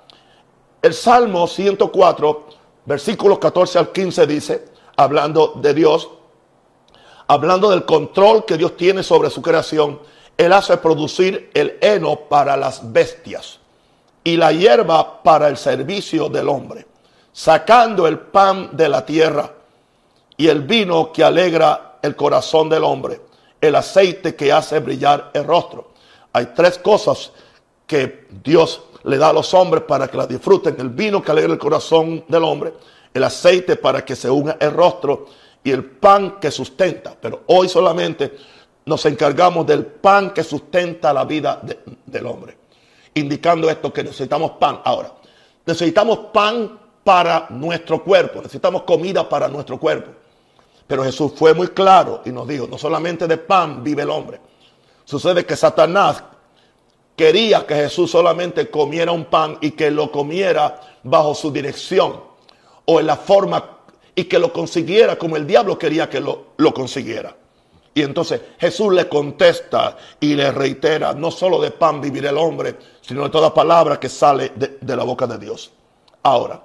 [0.81, 2.47] El Salmo 104
[2.85, 4.65] versículos 14 al 15 dice,
[4.97, 6.09] hablando de Dios,
[7.27, 10.01] hablando del control que Dios tiene sobre su creación,
[10.37, 13.59] Él hace producir el heno para las bestias
[14.25, 16.87] y la hierba para el servicio del hombre,
[17.33, 19.53] sacando el pan de la tierra
[20.37, 23.21] y el vino que alegra el corazón del hombre,
[23.61, 25.93] el aceite que hace brillar el rostro.
[26.33, 27.33] Hay tres cosas
[27.87, 31.53] que Dios le da a los hombres para que la disfruten, el vino que alegra
[31.53, 32.75] el corazón del hombre,
[33.13, 35.27] el aceite para que se una el rostro
[35.63, 37.17] y el pan que sustenta.
[37.21, 38.37] Pero hoy solamente
[38.85, 41.61] nos encargamos del pan que sustenta la vida
[42.07, 42.57] del hombre.
[43.15, 44.81] Indicando esto que necesitamos pan.
[44.85, 45.13] Ahora,
[45.67, 50.11] necesitamos pan para nuestro cuerpo, necesitamos comida para nuestro cuerpo.
[50.87, 54.41] Pero Jesús fue muy claro y nos dijo, no solamente de pan vive el hombre.
[55.05, 56.23] Sucede que Satanás
[57.17, 62.21] quería que Jesús solamente comiera un pan y que lo comiera bajo su dirección
[62.85, 63.79] o en la forma
[64.15, 67.37] y que lo consiguiera como el diablo quería que lo, lo consiguiera.
[67.95, 72.77] Y entonces Jesús le contesta y le reitera, no solo de pan vivir el hombre,
[73.03, 75.71] sino de toda palabra que sale de, de, la boca de Dios.
[76.23, 76.63] Ahora,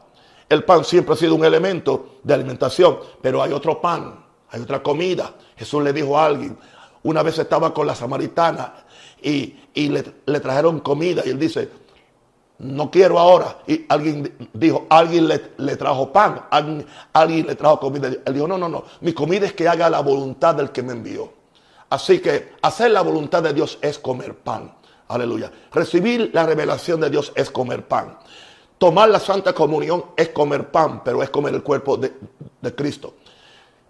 [0.48, 4.82] el pan siempre ha sido un elemento de alimentación, pero hay otro pan, hay otra
[4.82, 5.34] comida.
[5.58, 6.58] Jesús le dijo a alguien,
[7.04, 8.86] una vez estaba con la samaritana
[9.22, 11.70] y, y le, le, trajeron comida y él dice,
[12.58, 13.60] no quiero ahora.
[13.68, 18.08] Y alguien dijo, alguien le, le trajo pan, alguien, alguien, le trajo comida.
[18.08, 20.94] Él dijo, no, no, no, mi comida es que haga la voluntad del que me
[20.94, 21.32] envió.
[21.92, 24.74] Así que hacer la voluntad de Dios es comer pan.
[25.10, 25.52] Aleluya.
[25.72, 28.18] Recibir la revelación de Dios es comer pan.
[28.80, 32.14] Tomar la Santa Comunión es comer pan, pero es comer el cuerpo de,
[32.62, 33.14] de Cristo.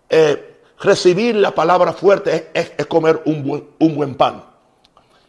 [0.09, 4.46] Eh, recibir la palabra fuerte es, es, es comer un buen, un buen pan.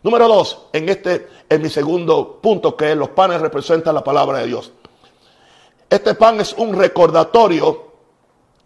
[0.09, 4.47] Número dos, en este, en mi segundo punto, que los panes representan la palabra de
[4.47, 4.73] Dios.
[5.91, 7.93] Este pan es un recordatorio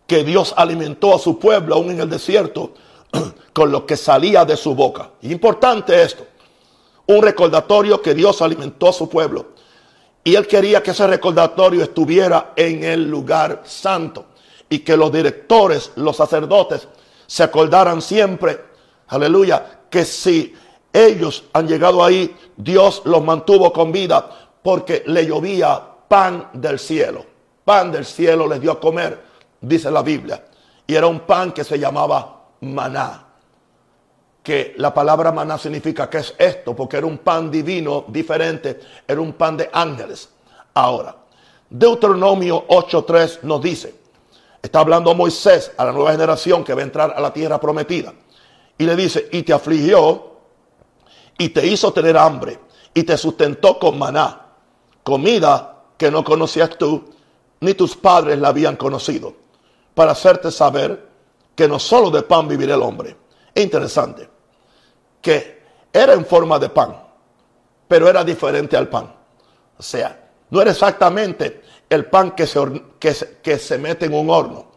[0.06, 2.74] que Dios alimentó a su pueblo aún en el desierto
[3.52, 5.10] con lo que salía de su boca.
[5.22, 6.24] Importante esto.
[7.06, 9.46] Un recordatorio que Dios alimentó a su pueblo.
[10.22, 14.26] Y él quería que ese recordatorio estuviera en el lugar santo.
[14.68, 16.86] Y que los directores, los sacerdotes,
[17.26, 18.60] se acordaran siempre,
[19.08, 20.54] aleluya, que si
[20.92, 27.24] ellos han llegado ahí, Dios los mantuvo con vida porque le llovía pan del cielo.
[27.64, 29.22] Pan del cielo les dio a comer,
[29.60, 30.44] dice la Biblia.
[30.86, 33.26] Y era un pan que se llamaba maná.
[34.42, 39.20] Que la palabra maná significa que es esto, porque era un pan divino diferente, era
[39.20, 40.28] un pan de ángeles.
[40.74, 41.16] Ahora,
[41.70, 43.94] Deuteronomio 8.3 nos dice,
[44.60, 48.12] está hablando Moisés a la nueva generación que va a entrar a la tierra prometida.
[48.76, 50.31] Y le dice, y te afligió
[51.42, 52.56] y te hizo tener hambre
[52.94, 54.46] y te sustentó con maná,
[55.02, 57.10] comida que no conocías tú,
[57.60, 59.34] ni tus padres la habían conocido,
[59.92, 61.08] para hacerte saber
[61.56, 63.16] que no solo de pan vivirá el hombre.
[63.52, 64.30] Es interesante
[65.20, 66.96] que era en forma de pan,
[67.88, 69.12] pero era diferente al pan.
[69.76, 72.60] O sea, no era exactamente el pan que se,
[73.00, 74.72] que se, que se mete en un horno,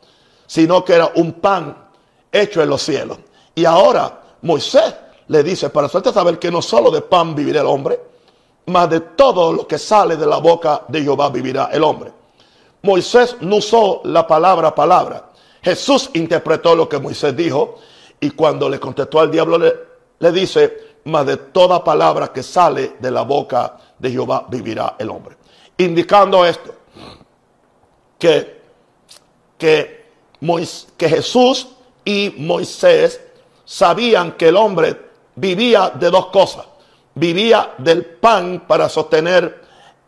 [0.48, 1.90] sino que era un pan
[2.32, 3.20] hecho en los cielos.
[3.54, 4.96] Y ahora Moisés
[5.28, 8.00] le dice, para hacerte saber que no solo de pan vivirá el hombre,
[8.68, 12.12] mas de todo lo que sale de la boca de Jehová vivirá el hombre.
[12.82, 15.32] Moisés no usó la palabra palabra.
[15.62, 17.80] Jesús interpretó lo que Moisés dijo
[18.20, 23.12] y cuando le contestó al diablo le, dice, mas de toda palabra que sale de
[23.12, 25.36] la boca de Jehová vivirá el hombre.
[25.78, 26.74] Indicando esto,
[28.20, 28.62] que,
[29.58, 30.06] que,
[30.42, 31.68] Moisés, que Jesús
[32.04, 33.20] y Moisés
[33.66, 35.05] sabían que el hombre
[35.36, 36.66] vivía de dos cosas.
[37.14, 39.64] Vivía del pan para sostener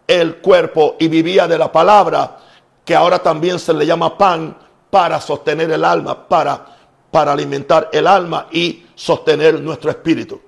[0.05, 2.37] el cuerpo y vivía de la palabra,
[2.83, 4.57] que ahora también se le llama pan
[4.89, 6.65] para sostener el alma, para,
[7.11, 10.41] para alimentar el alma y sostener nuestro espíritu.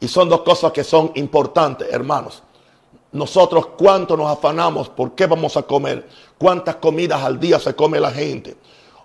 [0.00, 2.42] Y son dos cosas que son importantes, hermanos.
[3.12, 8.00] Nosotros cuánto nos afanamos, por qué vamos a comer, cuántas comidas al día se come
[8.00, 8.56] la gente,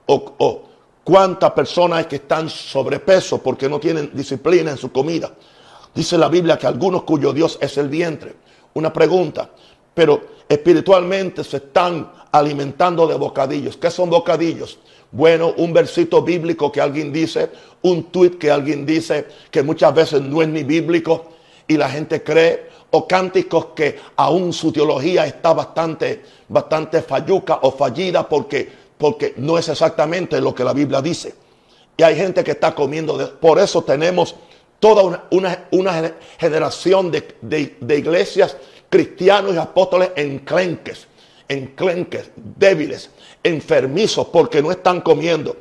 [0.08, 0.69] o, o
[1.10, 5.32] cuántas personas que están sobrepeso porque no tienen disciplina en su comida.
[5.96, 8.36] Dice la Biblia que algunos cuyo Dios es el vientre.
[8.76, 9.50] Una pregunta,
[9.92, 13.76] pero espiritualmente se están alimentando de bocadillos.
[13.78, 14.78] ¿Qué son bocadillos?
[15.12, 17.50] Bueno, un versito bíblico que alguien dice,
[17.82, 21.32] un tuit que alguien dice que muchas veces no es ni bíblico
[21.68, 27.72] y la gente cree, o cánticos que aún su teología está bastante, bastante falluca o
[27.72, 31.34] fallida porque porque no es exactamente lo que la Biblia dice.
[31.96, 33.18] Y hay gente que está comiendo.
[33.18, 34.36] De, por eso tenemos
[34.80, 35.66] toda una,
[36.38, 38.58] generación de, de, de, iglesias,
[38.90, 41.08] cristianos y apóstoles enclenques,
[41.48, 43.10] enclenques, débiles,
[43.42, 45.56] enfermizos, porque no están comiendo.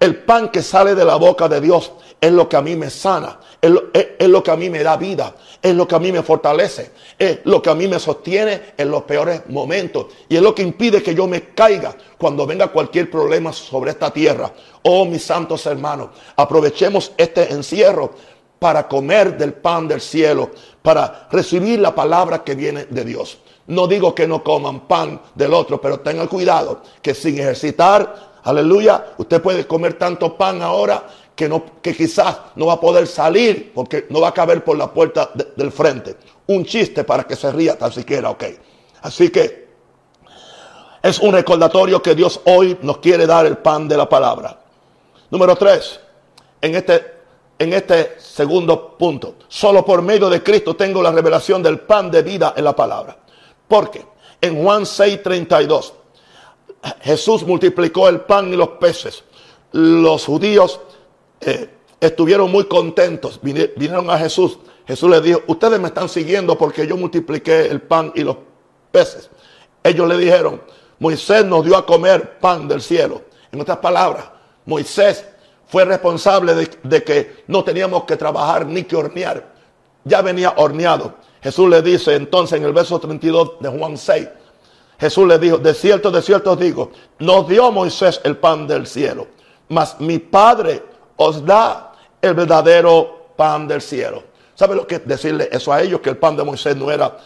[0.00, 2.88] El pan que sale de la boca de Dios es lo que a mí me
[2.88, 6.22] sana, es lo, que a mí me da vida, es lo que a mí me
[6.22, 10.54] fortalece, es lo que a mí me sostiene en los peores momentos y es lo
[10.54, 14.50] que impide que yo me caiga cuando venga cualquier problema sobre esta tierra.
[14.84, 18.12] Oh, mis santos hermanos, aprovechemos este encierro
[18.58, 23.38] para comer del pan del cielo, para recibir la palabra que viene de Dios.
[23.66, 29.12] No digo que no coman pan del otro, pero tengan cuidado que sin ejercitar, aleluya,
[29.18, 34.20] usted puede comer tanto pan ahora que, quizás no va a poder salir porque no
[34.20, 36.16] va a caber por la puerta de, del frente.
[36.46, 38.44] Un chiste para que se ría tan siquiera, ok.
[39.02, 39.68] Así que
[41.02, 44.60] es un recordatorio que Dios hoy nos quiere dar el pan de la palabra.
[45.30, 46.00] Número tres,
[46.60, 47.14] en este,
[47.58, 52.22] en este segundo punto, solo por medio de Cristo tengo la revelación del pan de
[52.22, 53.16] vida en la palabra.
[53.66, 54.04] Porque
[54.40, 55.92] en Juan 6:32,
[57.02, 59.24] Jesús multiplicó el pan y los peces,
[59.72, 60.80] los judíos
[61.40, 61.68] eh,
[62.00, 64.58] estuvieron muy contentos, vinieron a Jesús.
[64.86, 68.36] Jesús les dijo, ustedes me están siguiendo porque yo multipliqué el pan y los
[68.90, 69.30] peces.
[69.82, 70.60] Ellos le dijeron,
[70.98, 73.22] Moisés nos dio a comer pan del cielo.
[73.52, 74.24] En otras palabras,
[74.66, 75.24] Moisés
[75.66, 79.54] fue responsable de, que no teníamos que trabajar ni que hornear.
[80.04, 81.14] Ya venía horneado.
[81.42, 84.28] Jesús le dice entonces en el verso 32 de Juan 6,
[85.00, 88.86] Jesús le dijo, de cierto, de cierto os digo, nos dio Moisés el pan del
[88.86, 89.28] cielo,
[89.68, 90.82] mas mi Padre
[91.16, 94.22] os da el verdadero pan del cielo.
[94.54, 96.00] ¿Sabe lo que decirle eso a ellos?
[96.00, 97.16] Que el pan de Moisés no era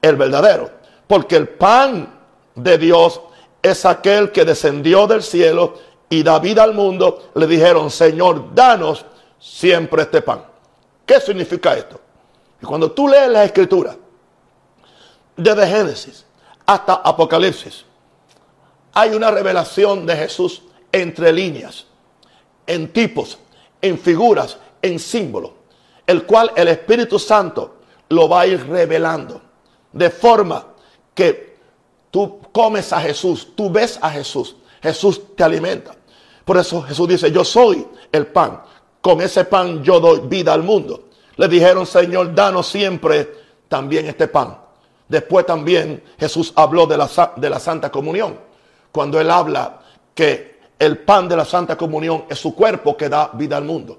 [0.00, 0.70] el verdadero.
[1.08, 2.14] Porque el pan
[2.54, 3.20] de Dios
[3.60, 5.74] es aquel que descendió del cielo
[6.08, 7.30] y da vida al mundo.
[7.34, 9.04] Le dijeron, Señor, danos
[9.40, 10.44] siempre este pan.
[11.04, 12.00] ¿Qué significa esto?
[12.62, 13.96] Y cuando tú lees la escritura,
[15.36, 16.24] desde Génesis
[16.70, 17.84] hasta Apocalipsis,
[18.92, 20.62] hay una revelación de Jesús
[20.92, 21.86] entre líneas,
[22.64, 23.38] en tipos,
[23.82, 25.50] en figuras, en símbolos,
[26.06, 29.42] el cual el Espíritu Santo lo va a ir revelando,
[29.92, 30.64] de forma
[31.12, 31.56] que
[32.08, 35.96] tú comes a Jesús, tú ves a Jesús, Jesús te alimenta.
[36.44, 38.62] Por eso Jesús dice, yo soy el pan,
[39.00, 41.08] con ese pan yo doy vida al mundo.
[41.34, 43.28] Le dijeron, Señor, danos siempre
[43.68, 44.69] también este pan.
[45.10, 48.38] Después también Jesús habló de la, de la Santa Comunión,
[48.90, 49.80] cuando él habla
[50.14, 53.98] que el pan de la Santa Comunión es su cuerpo que da vida al mundo.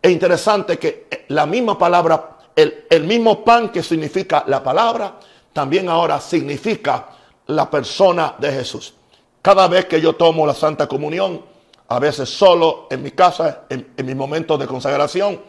[0.00, 5.18] Es interesante que la misma palabra, el, el mismo pan que significa la palabra,
[5.52, 7.08] también ahora significa
[7.48, 8.94] la persona de Jesús.
[9.42, 11.42] Cada vez que yo tomo la Santa Comunión,
[11.88, 15.40] a veces solo en mi casa, en, mis momentos de consagración,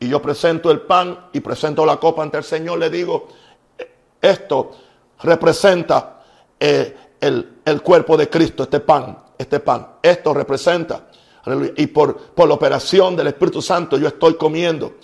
[0.00, 3.28] y yo presento el pan y presento la copa ante el Señor, le digo,
[4.22, 4.70] esto
[5.20, 6.22] representa
[6.58, 9.96] eh, el, el, cuerpo de Cristo, este pan, este pan.
[10.00, 11.08] Esto representa,
[11.76, 14.94] y por, por la operación del Espíritu Santo yo estoy comiendo,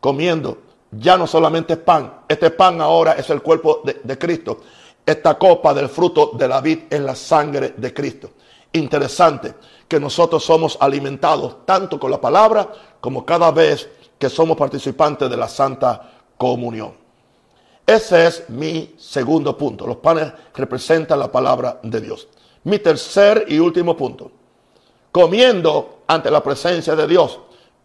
[0.00, 0.58] comiendo
[0.90, 4.60] ya no solamente pan, este pan ahora es el cuerpo de, Cristo.
[5.04, 8.30] Esta copa del fruto de la vid es la sangre de Cristo.
[8.72, 9.54] Interesante
[9.86, 12.68] que nosotros somos alimentados tanto con la palabra
[13.00, 13.88] como cada vez
[14.18, 17.03] que somos participantes de la Santa Comunión.
[17.86, 19.86] Ese es mi segundo punto.
[19.86, 22.28] Los panes representan la palabra de Dios.
[22.64, 24.30] Mi tercer y último punto.
[25.12, 27.38] Comiendo ante la presencia de Dios,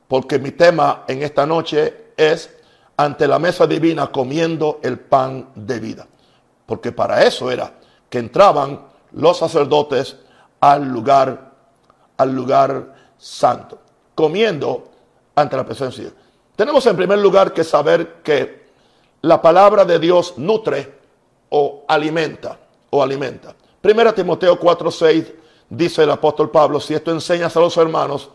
[0.08, 2.50] porque mi tema en esta noche es
[2.98, 6.08] ante la mesa divina comiendo el pan de vida.
[6.66, 7.74] Porque para eso era
[8.10, 8.82] que entraban
[9.12, 10.18] los sacerdotes
[10.60, 11.52] al lugar,
[12.18, 13.80] al lugar santo,
[14.16, 14.90] comiendo
[15.36, 16.22] ante la presencia de Dios.
[16.56, 18.59] Tenemos en primer lugar que saber que
[19.22, 21.00] la palabra de Dios nutre
[21.50, 22.60] o alimenta,
[22.90, 23.56] o alimenta.
[23.82, 25.34] Primera Timoteo 4:6
[25.70, 28.30] dice el apóstol Pablo, si esto enseñas a los hermanos,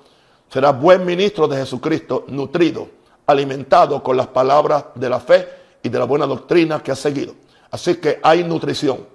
[0.48, 2.88] serás buen ministro de Jesucristo, nutrido
[3.26, 5.48] alimentado con las palabras de la fe
[5.82, 7.34] y de la buena doctrina que ha seguido.
[7.70, 9.06] Así que hay nutrición.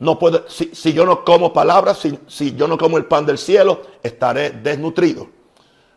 [0.00, 3.38] No puede, si, yo no como palabras, si, si, yo no como el pan del
[3.38, 5.28] cielo, estaré desnutrido.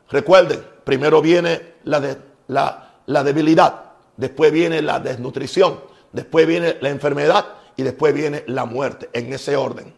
[0.10, 2.18] Recuerden, primero viene la, de,
[2.48, 3.87] la, la debilidad,
[4.18, 5.80] después viene la desnutrición,
[6.12, 7.46] después viene la enfermedad
[7.76, 9.94] y después viene la muerte, en ese orden.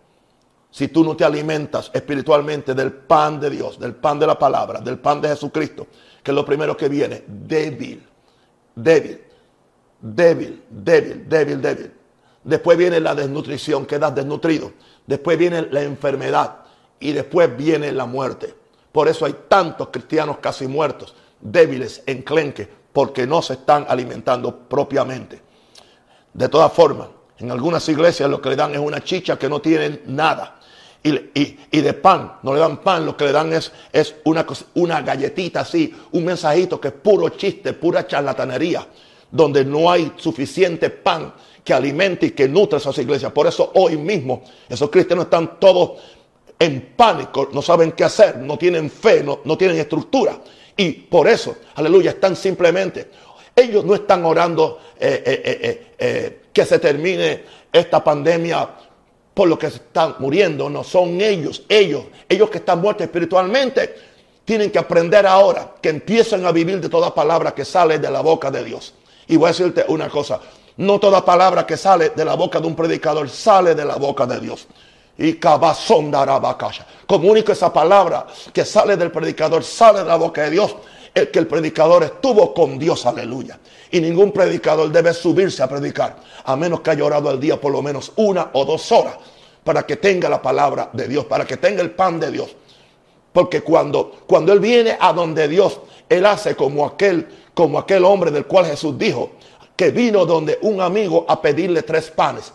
[0.71, 4.79] Si tú no te alimentas espiritualmente del pan de Dios, del pan de la palabra,
[4.79, 5.87] del pan de Jesucristo,
[6.21, 8.05] que es lo primero que viene, débil,
[8.75, 9.21] débil,
[9.99, 11.91] débil, débil, débil, débil.
[12.43, 14.71] Después viene la desnutrición, quedas desnutrido.
[15.07, 16.57] Después viene la enfermedad
[16.99, 18.53] y después viene la muerte.
[18.91, 22.67] Por eso hay tantos cristianos casi muertos, débiles, enclenques,
[22.99, 25.39] porque no se están alimentando propiamente.
[26.33, 29.61] De todas formas, en algunas iglesias lo que le dan es una chicha que no
[29.61, 30.59] tiene nada
[31.01, 35.01] y, de pan, no le dan pan, lo que le dan es, es una, una
[35.01, 38.85] galletita así, un mensajito que es puro chiste, pura charlatanería,
[39.31, 41.33] donde no hay suficiente pan
[41.63, 43.31] que alimente y que nutre esas iglesias.
[43.31, 46.01] Por eso hoy mismo esos cristianos están todos
[46.59, 50.37] en pánico, no saben qué hacer, no tienen fe, no, no tienen estructura.
[50.79, 53.09] Y por eso, aleluya, están simplemente,
[53.53, 58.69] ellos no están orando eh, eh, eh, que se termine esta pandemia
[59.33, 63.93] por lo que están muriendo, no son ellos, ellos, ellos que están muertos espiritualmente,
[64.45, 68.21] tienen que aprender ahora que empiecen a vivir de toda palabra que sale de la
[68.21, 68.93] boca de Dios.
[69.27, 70.39] Y voy a decirte una cosa,
[70.77, 74.25] no toda palabra que sale de la boca de un predicador sale de la boca
[74.25, 74.65] de Dios.
[75.19, 75.37] Y
[77.05, 80.75] Comunico esa palabra que sale del predicador, sale de la boca de Dios.
[81.13, 83.59] El que el predicador estuvo con Dios, aleluya.
[83.91, 86.15] Y ningún predicador debe subirse a predicar,
[86.45, 89.17] a menos que haya orado al día por lo menos una o dos horas.
[89.61, 92.55] para que tenga la palabra de Dios, para que tenga el pan de Dios.
[93.33, 98.31] Porque cuando, cuando Él viene a donde Dios, Él hace como aquel, como aquel hombre
[98.31, 99.31] del cual Jesús dijo,
[99.75, 102.51] que vino donde un amigo a pedirle tres panes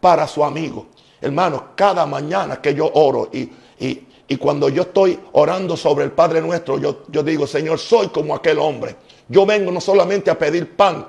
[0.00, 0.86] para su amigo.
[1.20, 6.40] Hermano, cada mañana que yo oro y, y, cuando yo estoy orando sobre el Padre
[6.40, 8.96] nuestro, yo, yo digo, Señor, soy como aquel hombre.
[9.28, 11.06] Yo vengo no solamente a pedir pan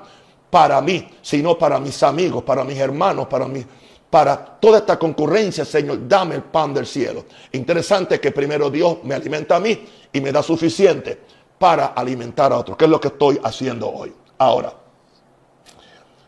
[0.50, 3.66] para mí, sino para mis amigos, para mis hermanos, para mis
[4.10, 7.26] para toda esta concurrencia, Señor, dame el pan del cielo.
[7.52, 11.20] Interesante que primero Dios me alimenta a mí y me da suficiente
[11.58, 14.14] para alimentar a otros, que es lo que estoy haciendo hoy.
[14.38, 14.72] Ahora,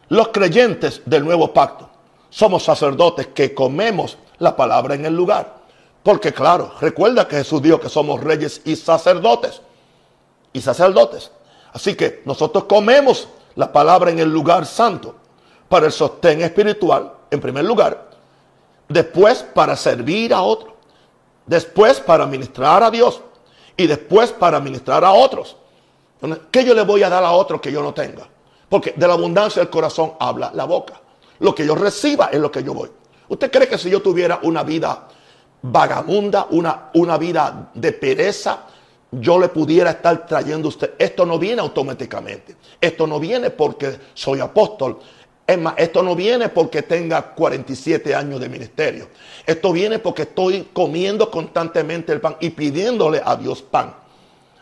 [0.09, 1.90] los creyentes del nuevo pacto
[2.31, 5.61] somos sacerdotes que comemos la palabra en el lugar.
[6.03, 9.61] Porque claro, recuerda que Jesús dijo que somos reyes y sacerdotes.
[10.53, 11.31] Y sacerdotes.
[11.73, 15.17] Así que nosotros comemos la palabra en el lugar santo
[15.69, 18.11] para el sostén espiritual en primer lugar,
[18.89, 20.75] después para servir a otro,
[21.47, 23.21] después para ministrar a Dios
[23.77, 25.57] y después para ministrar a otros.
[26.51, 28.27] ¿Qué yo le voy a dar a otro que yo no tenga?
[28.69, 31.00] Porque de la abundancia del corazón habla la boca.
[31.41, 32.91] Lo que yo reciba es lo que yo voy.
[33.29, 35.09] ¿Usted cree que si yo tuviera una vida
[35.63, 38.67] vagabunda, una, una vida de pereza,
[39.13, 40.95] yo le pudiera estar trayendo a usted?
[40.99, 42.57] Esto no viene automáticamente.
[42.81, 44.99] Esto no viene porque soy apóstol.
[45.47, 49.09] Es más, esto no viene porque tenga 47 años de ministerio.
[49.47, 53.95] Esto viene porque estoy comiendo constantemente el pan y pidiéndole a Dios pan.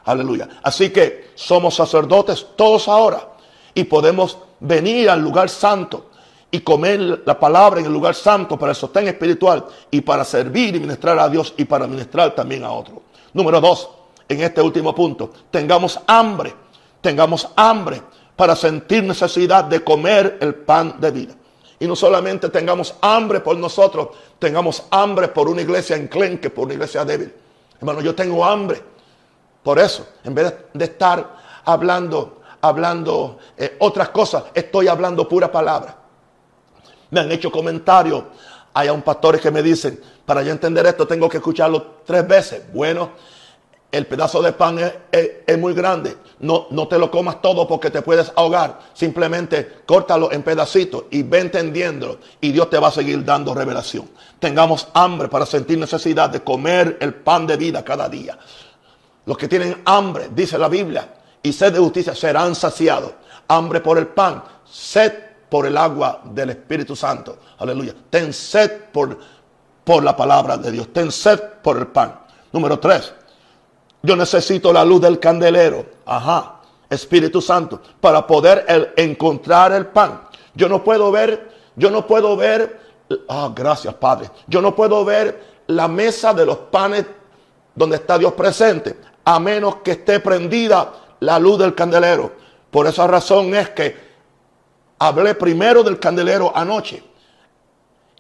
[0.05, 0.49] Aleluya.
[0.63, 3.29] Así que somos sacerdotes todos ahora
[3.75, 6.08] y podemos venir al lugar santo
[6.51, 10.77] y comer la palabra en el lugar santo para el sostén espiritual y para servir
[10.77, 12.99] y ministrar a Dios y para ministrar también a otros.
[13.35, 13.91] Número dos,
[14.29, 16.55] en este último punto, tengamos hambre,
[17.01, 18.03] tengamos hambre
[18.37, 21.35] para sentir necesidad de comer el pan de vida.
[21.81, 26.75] Y no solamente tengamos hambre por nosotros, tengamos hambre por una iglesia enclenque, por una
[26.75, 27.33] iglesia débil.
[27.79, 28.83] Hermano, yo tengo hambre.
[29.63, 35.97] Por eso, en vez de estar hablando, hablando eh, otras cosas, estoy hablando pura palabra.
[37.11, 38.25] Me han hecho comentarios.
[38.75, 42.63] Hay un pastores que me dicen, para yo entender esto tengo que escucharlo tres veces.
[42.73, 43.11] Bueno,
[43.91, 44.79] el pedazo de pan
[45.11, 46.17] es, muy grande.
[46.41, 48.81] No, no te lo comas todo porque te puedes ahogar.
[48.93, 52.19] Simplemente córtalo en pedacitos y ve entendiéndolo.
[52.41, 54.11] Y Dios te va a seguir dando revelación.
[54.39, 58.39] Tengamos hambre para sentir necesidad de comer el pan de vida cada día.
[59.25, 63.13] Los que tienen hambre, dice la Biblia, y sed de justicia serán saciados.
[63.49, 65.13] Hambre por el pan, sed
[65.49, 67.39] por el agua del Espíritu Santo.
[67.59, 67.95] Aleluya.
[68.11, 69.19] Ten sed por,
[69.85, 70.93] por la palabra de Dios.
[70.93, 72.21] Ten sed por el pan.
[72.53, 73.13] Número tres
[74.03, 75.85] yo necesito la luz del candelero.
[76.07, 76.61] Ajá.
[76.89, 77.81] Espíritu Santo.
[78.01, 80.23] Para poder encontrar el pan.
[80.55, 82.81] Yo no puedo ver, yo no puedo ver.
[83.29, 84.31] Ah, gracias, Padre.
[84.47, 87.07] Yo no puedo ver la mesa de los panes
[87.75, 88.97] donde está Dios presente.
[89.25, 92.33] A menos que esté prendida la luz del candelero.
[92.71, 94.08] Por esa razón es que
[94.99, 97.03] hablé primero del candelero anoche.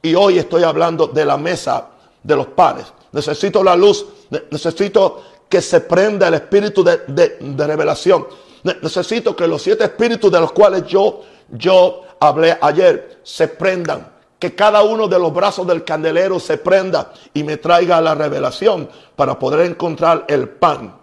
[0.02, 1.88] Y hoy estoy hablando de la mesa
[2.22, 2.86] de los panes.
[3.12, 4.06] Necesito la luz,
[4.50, 8.26] necesito que se prenda el espíritu de, revelación.
[8.82, 14.16] Necesito que los siete espíritus de los cuales yo, yo hablé ayer se prendan.
[14.38, 18.88] Que cada uno de los brazos del candelero se prenda y me traiga la revelación
[19.16, 20.94] para poder encontrar el pan.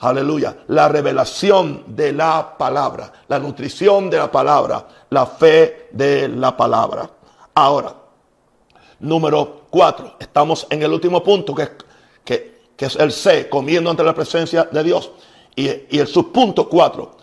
[0.00, 0.56] Aleluya.
[0.68, 3.12] La revelación de la palabra.
[3.26, 4.86] La nutrición de la palabra.
[5.10, 7.10] La fe de la palabra.
[7.54, 7.94] Ahora,
[9.00, 10.16] número cuatro.
[10.18, 11.68] Estamos en el último punto que,
[12.24, 15.10] que que es el C, comiendo ante la presencia de Dios.
[15.56, 17.16] Y, el subpunto 4,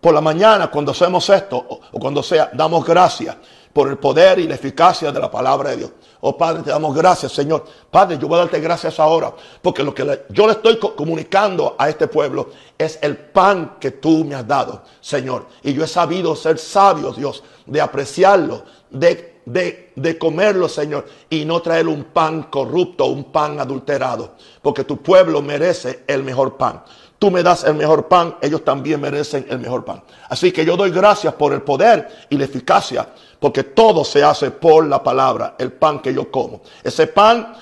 [0.00, 3.36] por la mañana cuando hacemos esto, o, cuando sea, damos gracias
[3.76, 5.90] por el poder y la eficacia de la palabra de Dios.
[6.22, 7.62] Oh Padre, te damos gracias, Señor.
[7.90, 11.90] Padre, yo voy a darte gracias ahora, porque lo que yo le estoy comunicando a
[11.90, 12.48] este pueblo
[12.78, 15.44] es el pan que tú me has dado, Señor.
[15.62, 21.62] Y yo he sabido ser sabio, Dios, de apreciarlo, de de, comerlo, Señor, y no
[21.62, 26.82] traer un pan corrupto, un pan adulterado, porque tu pueblo merece el mejor pan.
[27.18, 30.02] Tú me das el mejor pan, ellos también merecen el mejor pan.
[30.28, 33.08] Así que yo doy gracias por el poder y la eficacia,
[33.38, 36.62] porque todo se hace por la palabra, el pan que yo como.
[36.82, 37.54] Ese pan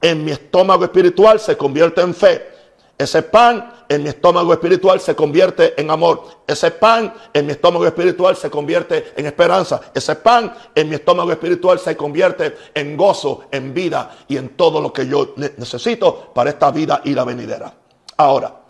[0.00, 2.50] en mi estómago espiritual se convierte en fe.
[2.96, 6.22] Ese pan en mi estómago espiritual se convierte en amor.
[6.46, 9.80] Ese pan en mi estómago espiritual se convierte en esperanza.
[9.94, 14.82] Ese pan en mi estómago espiritual se convierte en gozo, en vida y en todo
[14.82, 17.72] lo que yo necesito para esta vida y la venidera.
[18.18, 18.60] Ahora,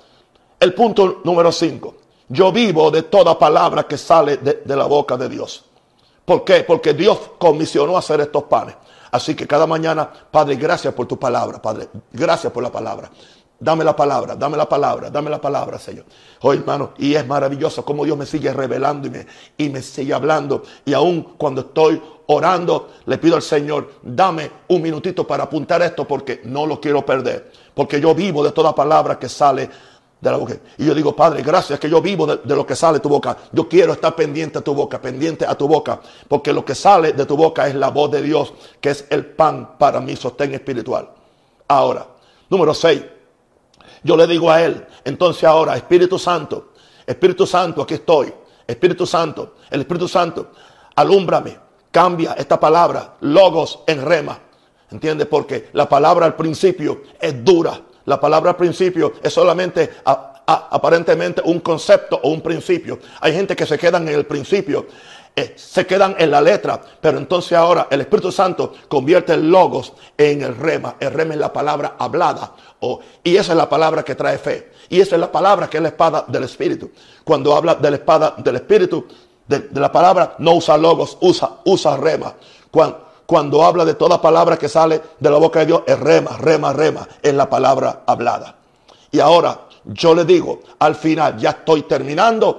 [0.61, 1.95] el punto número 5.
[2.29, 5.70] Yo vivo de toda palabra que sale de, de la boca de Dios.
[6.31, 6.63] ¿Por qué?
[6.63, 8.77] Porque Dios comisionó hacer estos panes.
[9.11, 11.89] Así que cada mañana, Padre, gracias por tu palabra, Padre.
[12.13, 13.11] Gracias por la palabra.
[13.59, 16.05] Dame la palabra, dame la palabra, dame la palabra, Señor.
[16.43, 19.27] Oh, hermano, y es maravilloso cómo Dios me sigue revelando y me,
[19.59, 20.63] y me sigue hablando.
[20.85, 26.07] Y aún cuando estoy orando, le pido al Señor, dame un minutito para apuntar esto
[26.07, 27.51] porque no lo quiero perder.
[27.75, 29.69] Porque yo vivo de toda palabra que sale
[30.21, 30.57] de la boca.
[30.77, 33.37] Y yo digo, Padre, gracias que yo vivo de, lo que sale de tu boca.
[33.53, 36.01] Yo quiero estar pendiente a tu boca, pendiente a tu boca.
[36.29, 39.25] Porque lo que sale de tu boca es la voz de Dios, que es el
[39.27, 41.09] pan para mi sostén espiritual.
[41.69, 42.07] Ahora,
[42.49, 43.03] número 6.
[44.03, 46.73] Yo le digo a él, entonces ahora, Espíritu Santo,
[47.07, 48.33] Espíritu Santo, aquí estoy.
[48.67, 50.53] Espíritu Santo, el Espíritu Santo,
[50.95, 51.59] alúmbrame,
[51.91, 54.39] cambia esta palabra, logos en rema.
[54.91, 55.27] ¿Entiendes?
[55.27, 57.81] Porque la palabra al principio es dura.
[58.11, 62.99] La palabra al principio es solamente aparentemente un concepto o un principio.
[63.21, 64.89] Hay gente que se quedan en el principio
[65.37, 69.93] eh, se quedan en la letra, pero entonces ahora el Espíritu Santo convierte el logos
[70.19, 70.97] en el rema.
[70.99, 72.53] El rema es la palabra hablada,
[73.23, 74.73] y esa es la palabra que trae fe.
[74.89, 76.91] Y esa es la palabra que es la espada del Espíritu.
[77.23, 79.07] Cuando habla de la espada del Espíritu,
[79.47, 82.35] de, de la palabra, no usa logos, usa, usa rema.
[82.73, 86.37] Cuando, cuando habla de toda palabra que sale de la boca de Dios, es rema,
[86.37, 88.57] rema, rema, es la palabra hablada.
[89.13, 92.59] Y ahora yo le digo, al final, ya estoy terminando,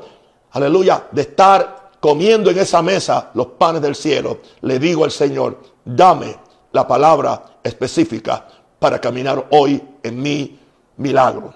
[0.52, 5.58] aleluya, de estar comiendo en esa mesa los panes del cielo, le digo al Señor,
[5.84, 6.38] dame
[6.72, 8.48] la palabra específica
[8.80, 10.58] para caminar hoy en mi
[10.96, 11.54] milagro.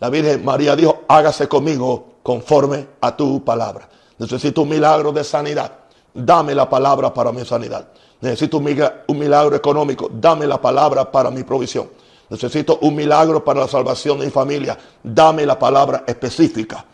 [0.00, 3.88] La Virgen María dijo, hágase conmigo conforme a tu palabra.
[4.18, 5.72] Necesito un milagro de sanidad.
[6.12, 7.88] Dame la palabra para mi sanidad.
[8.22, 10.08] Necesito un milagro económico.
[10.12, 11.90] Dame la palabra para mi provisión.
[12.30, 14.78] Necesito un milagro para la salvación de mi familia.
[15.02, 16.84] Dame la palabra específica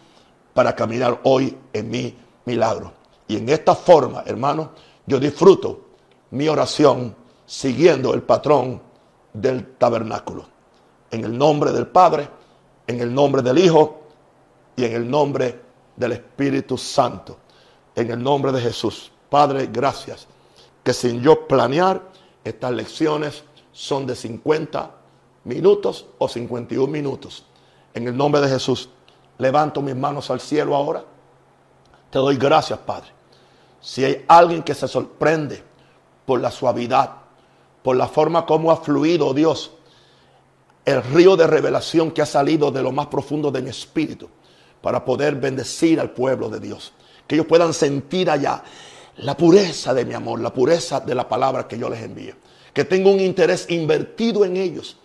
[0.55, 2.17] para caminar hoy en mi
[2.47, 2.93] milagro.
[3.29, 4.71] Y en esta forma, hermano,
[5.05, 5.81] yo disfruto
[6.31, 7.15] mi oración
[7.45, 8.81] siguiendo el patrón
[9.35, 10.47] del tabernáculo.
[11.11, 12.27] En el nombre del Padre,
[12.87, 14.01] en el nombre del Hijo
[14.77, 15.61] y en el nombre
[15.95, 17.37] del Espíritu Santo.
[17.95, 19.13] En el nombre de Jesús.
[19.29, 20.27] Padre, gracias.
[20.89, 22.01] Que sin yo planear,
[22.43, 24.91] estas lecciones son de 50
[25.45, 27.45] minutos o 51 minutos.
[27.93, 28.89] En el nombre de Jesús,
[29.37, 31.05] levanto mis manos al cielo ahora
[32.11, 33.09] te doy gracias, Padre.
[33.83, 35.63] Si hay alguien que se sorprende
[36.25, 37.17] por la suavidad,
[37.83, 39.73] por la forma como ha fluido, Dios,
[40.87, 44.31] el río de revelación que ha salido de lo más profundo de mi espíritu
[44.81, 46.95] para poder bendecir al pueblo de Dios.
[47.27, 48.65] Que ellos puedan sentir allá
[49.19, 52.35] la pureza de mi amor, la pureza de la palabra que yo les envío.
[52.73, 54.97] Que tengo un interés invertido en ellos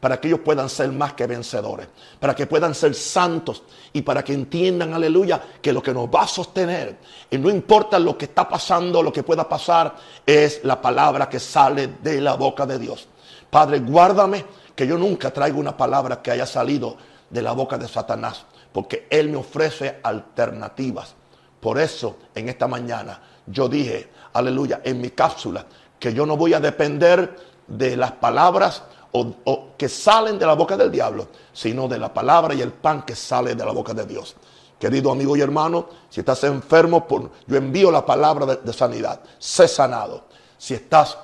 [0.00, 1.86] para que ellos puedan ser más que vencedores,
[2.18, 3.62] para que puedan ser santos
[3.92, 6.96] y para que entiendan, aleluya, que lo que nos va a sostener,
[7.30, 9.94] y no importa lo que está pasando, lo que pueda pasar,
[10.24, 13.08] es la palabra que sale de la boca de Dios.
[13.50, 14.44] Padre, guárdame
[14.74, 16.96] que yo nunca traiga una palabra que haya salido
[17.28, 21.14] de la boca de Satanás, porque Él me ofrece alternativas.
[21.60, 25.66] Por eso, en esta mañana, yo dije, aleluya, en mi cápsula,
[25.98, 27.36] que yo no voy a depender
[27.66, 28.82] de las palabras
[29.12, 33.02] o, que salen de la boca del diablo, sino de la palabra y el pan
[33.02, 34.36] que sale de la boca de Dios.
[34.78, 37.06] Querido amigo y hermano, si estás enfermo,
[37.46, 39.20] yo envío la palabra de, de sanidad.
[39.38, 40.24] Sé sanado.
[40.56, 41.18] Si estás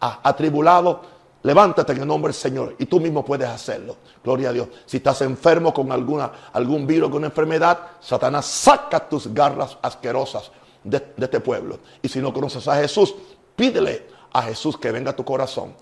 [0.00, 1.02] atribulado,
[1.42, 3.96] levántate en el nombre del Señor y tú mismo puedes hacerlo.
[4.24, 4.68] Gloria a Dios.
[4.86, 10.50] Si estás enfermo con alguna, algún virus, con una enfermedad, Satanás saca tus garras asquerosas
[10.84, 11.80] de, este pueblo.
[12.00, 13.14] Y si no conoces a Jesús,
[13.56, 15.74] pídele a Jesús que venga a tu corazón.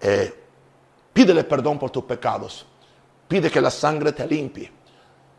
[0.00, 0.42] Eh,
[1.12, 2.64] Pídele perdón por tus pecados.
[3.28, 4.70] Pide que la sangre te limpie.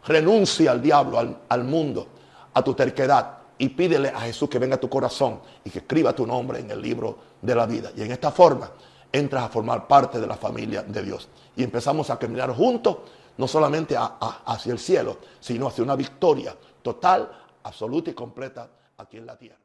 [0.06, 2.08] Renuncia al diablo, al, al, mundo,
[2.54, 3.38] a tu terquedad.
[3.58, 6.70] Y pídele a Jesús que venga a tu corazón y que escriba tu nombre en
[6.70, 7.92] el libro de la vida.
[7.96, 8.72] Y en esta forma
[9.12, 11.28] entras a formar parte de la familia de Dios.
[11.56, 12.98] Y empezamos a caminar juntos,
[13.38, 17.32] no solamente a, a, hacia el cielo, sino hacia una victoria total,
[17.64, 19.63] absoluta y completa aquí en la tierra.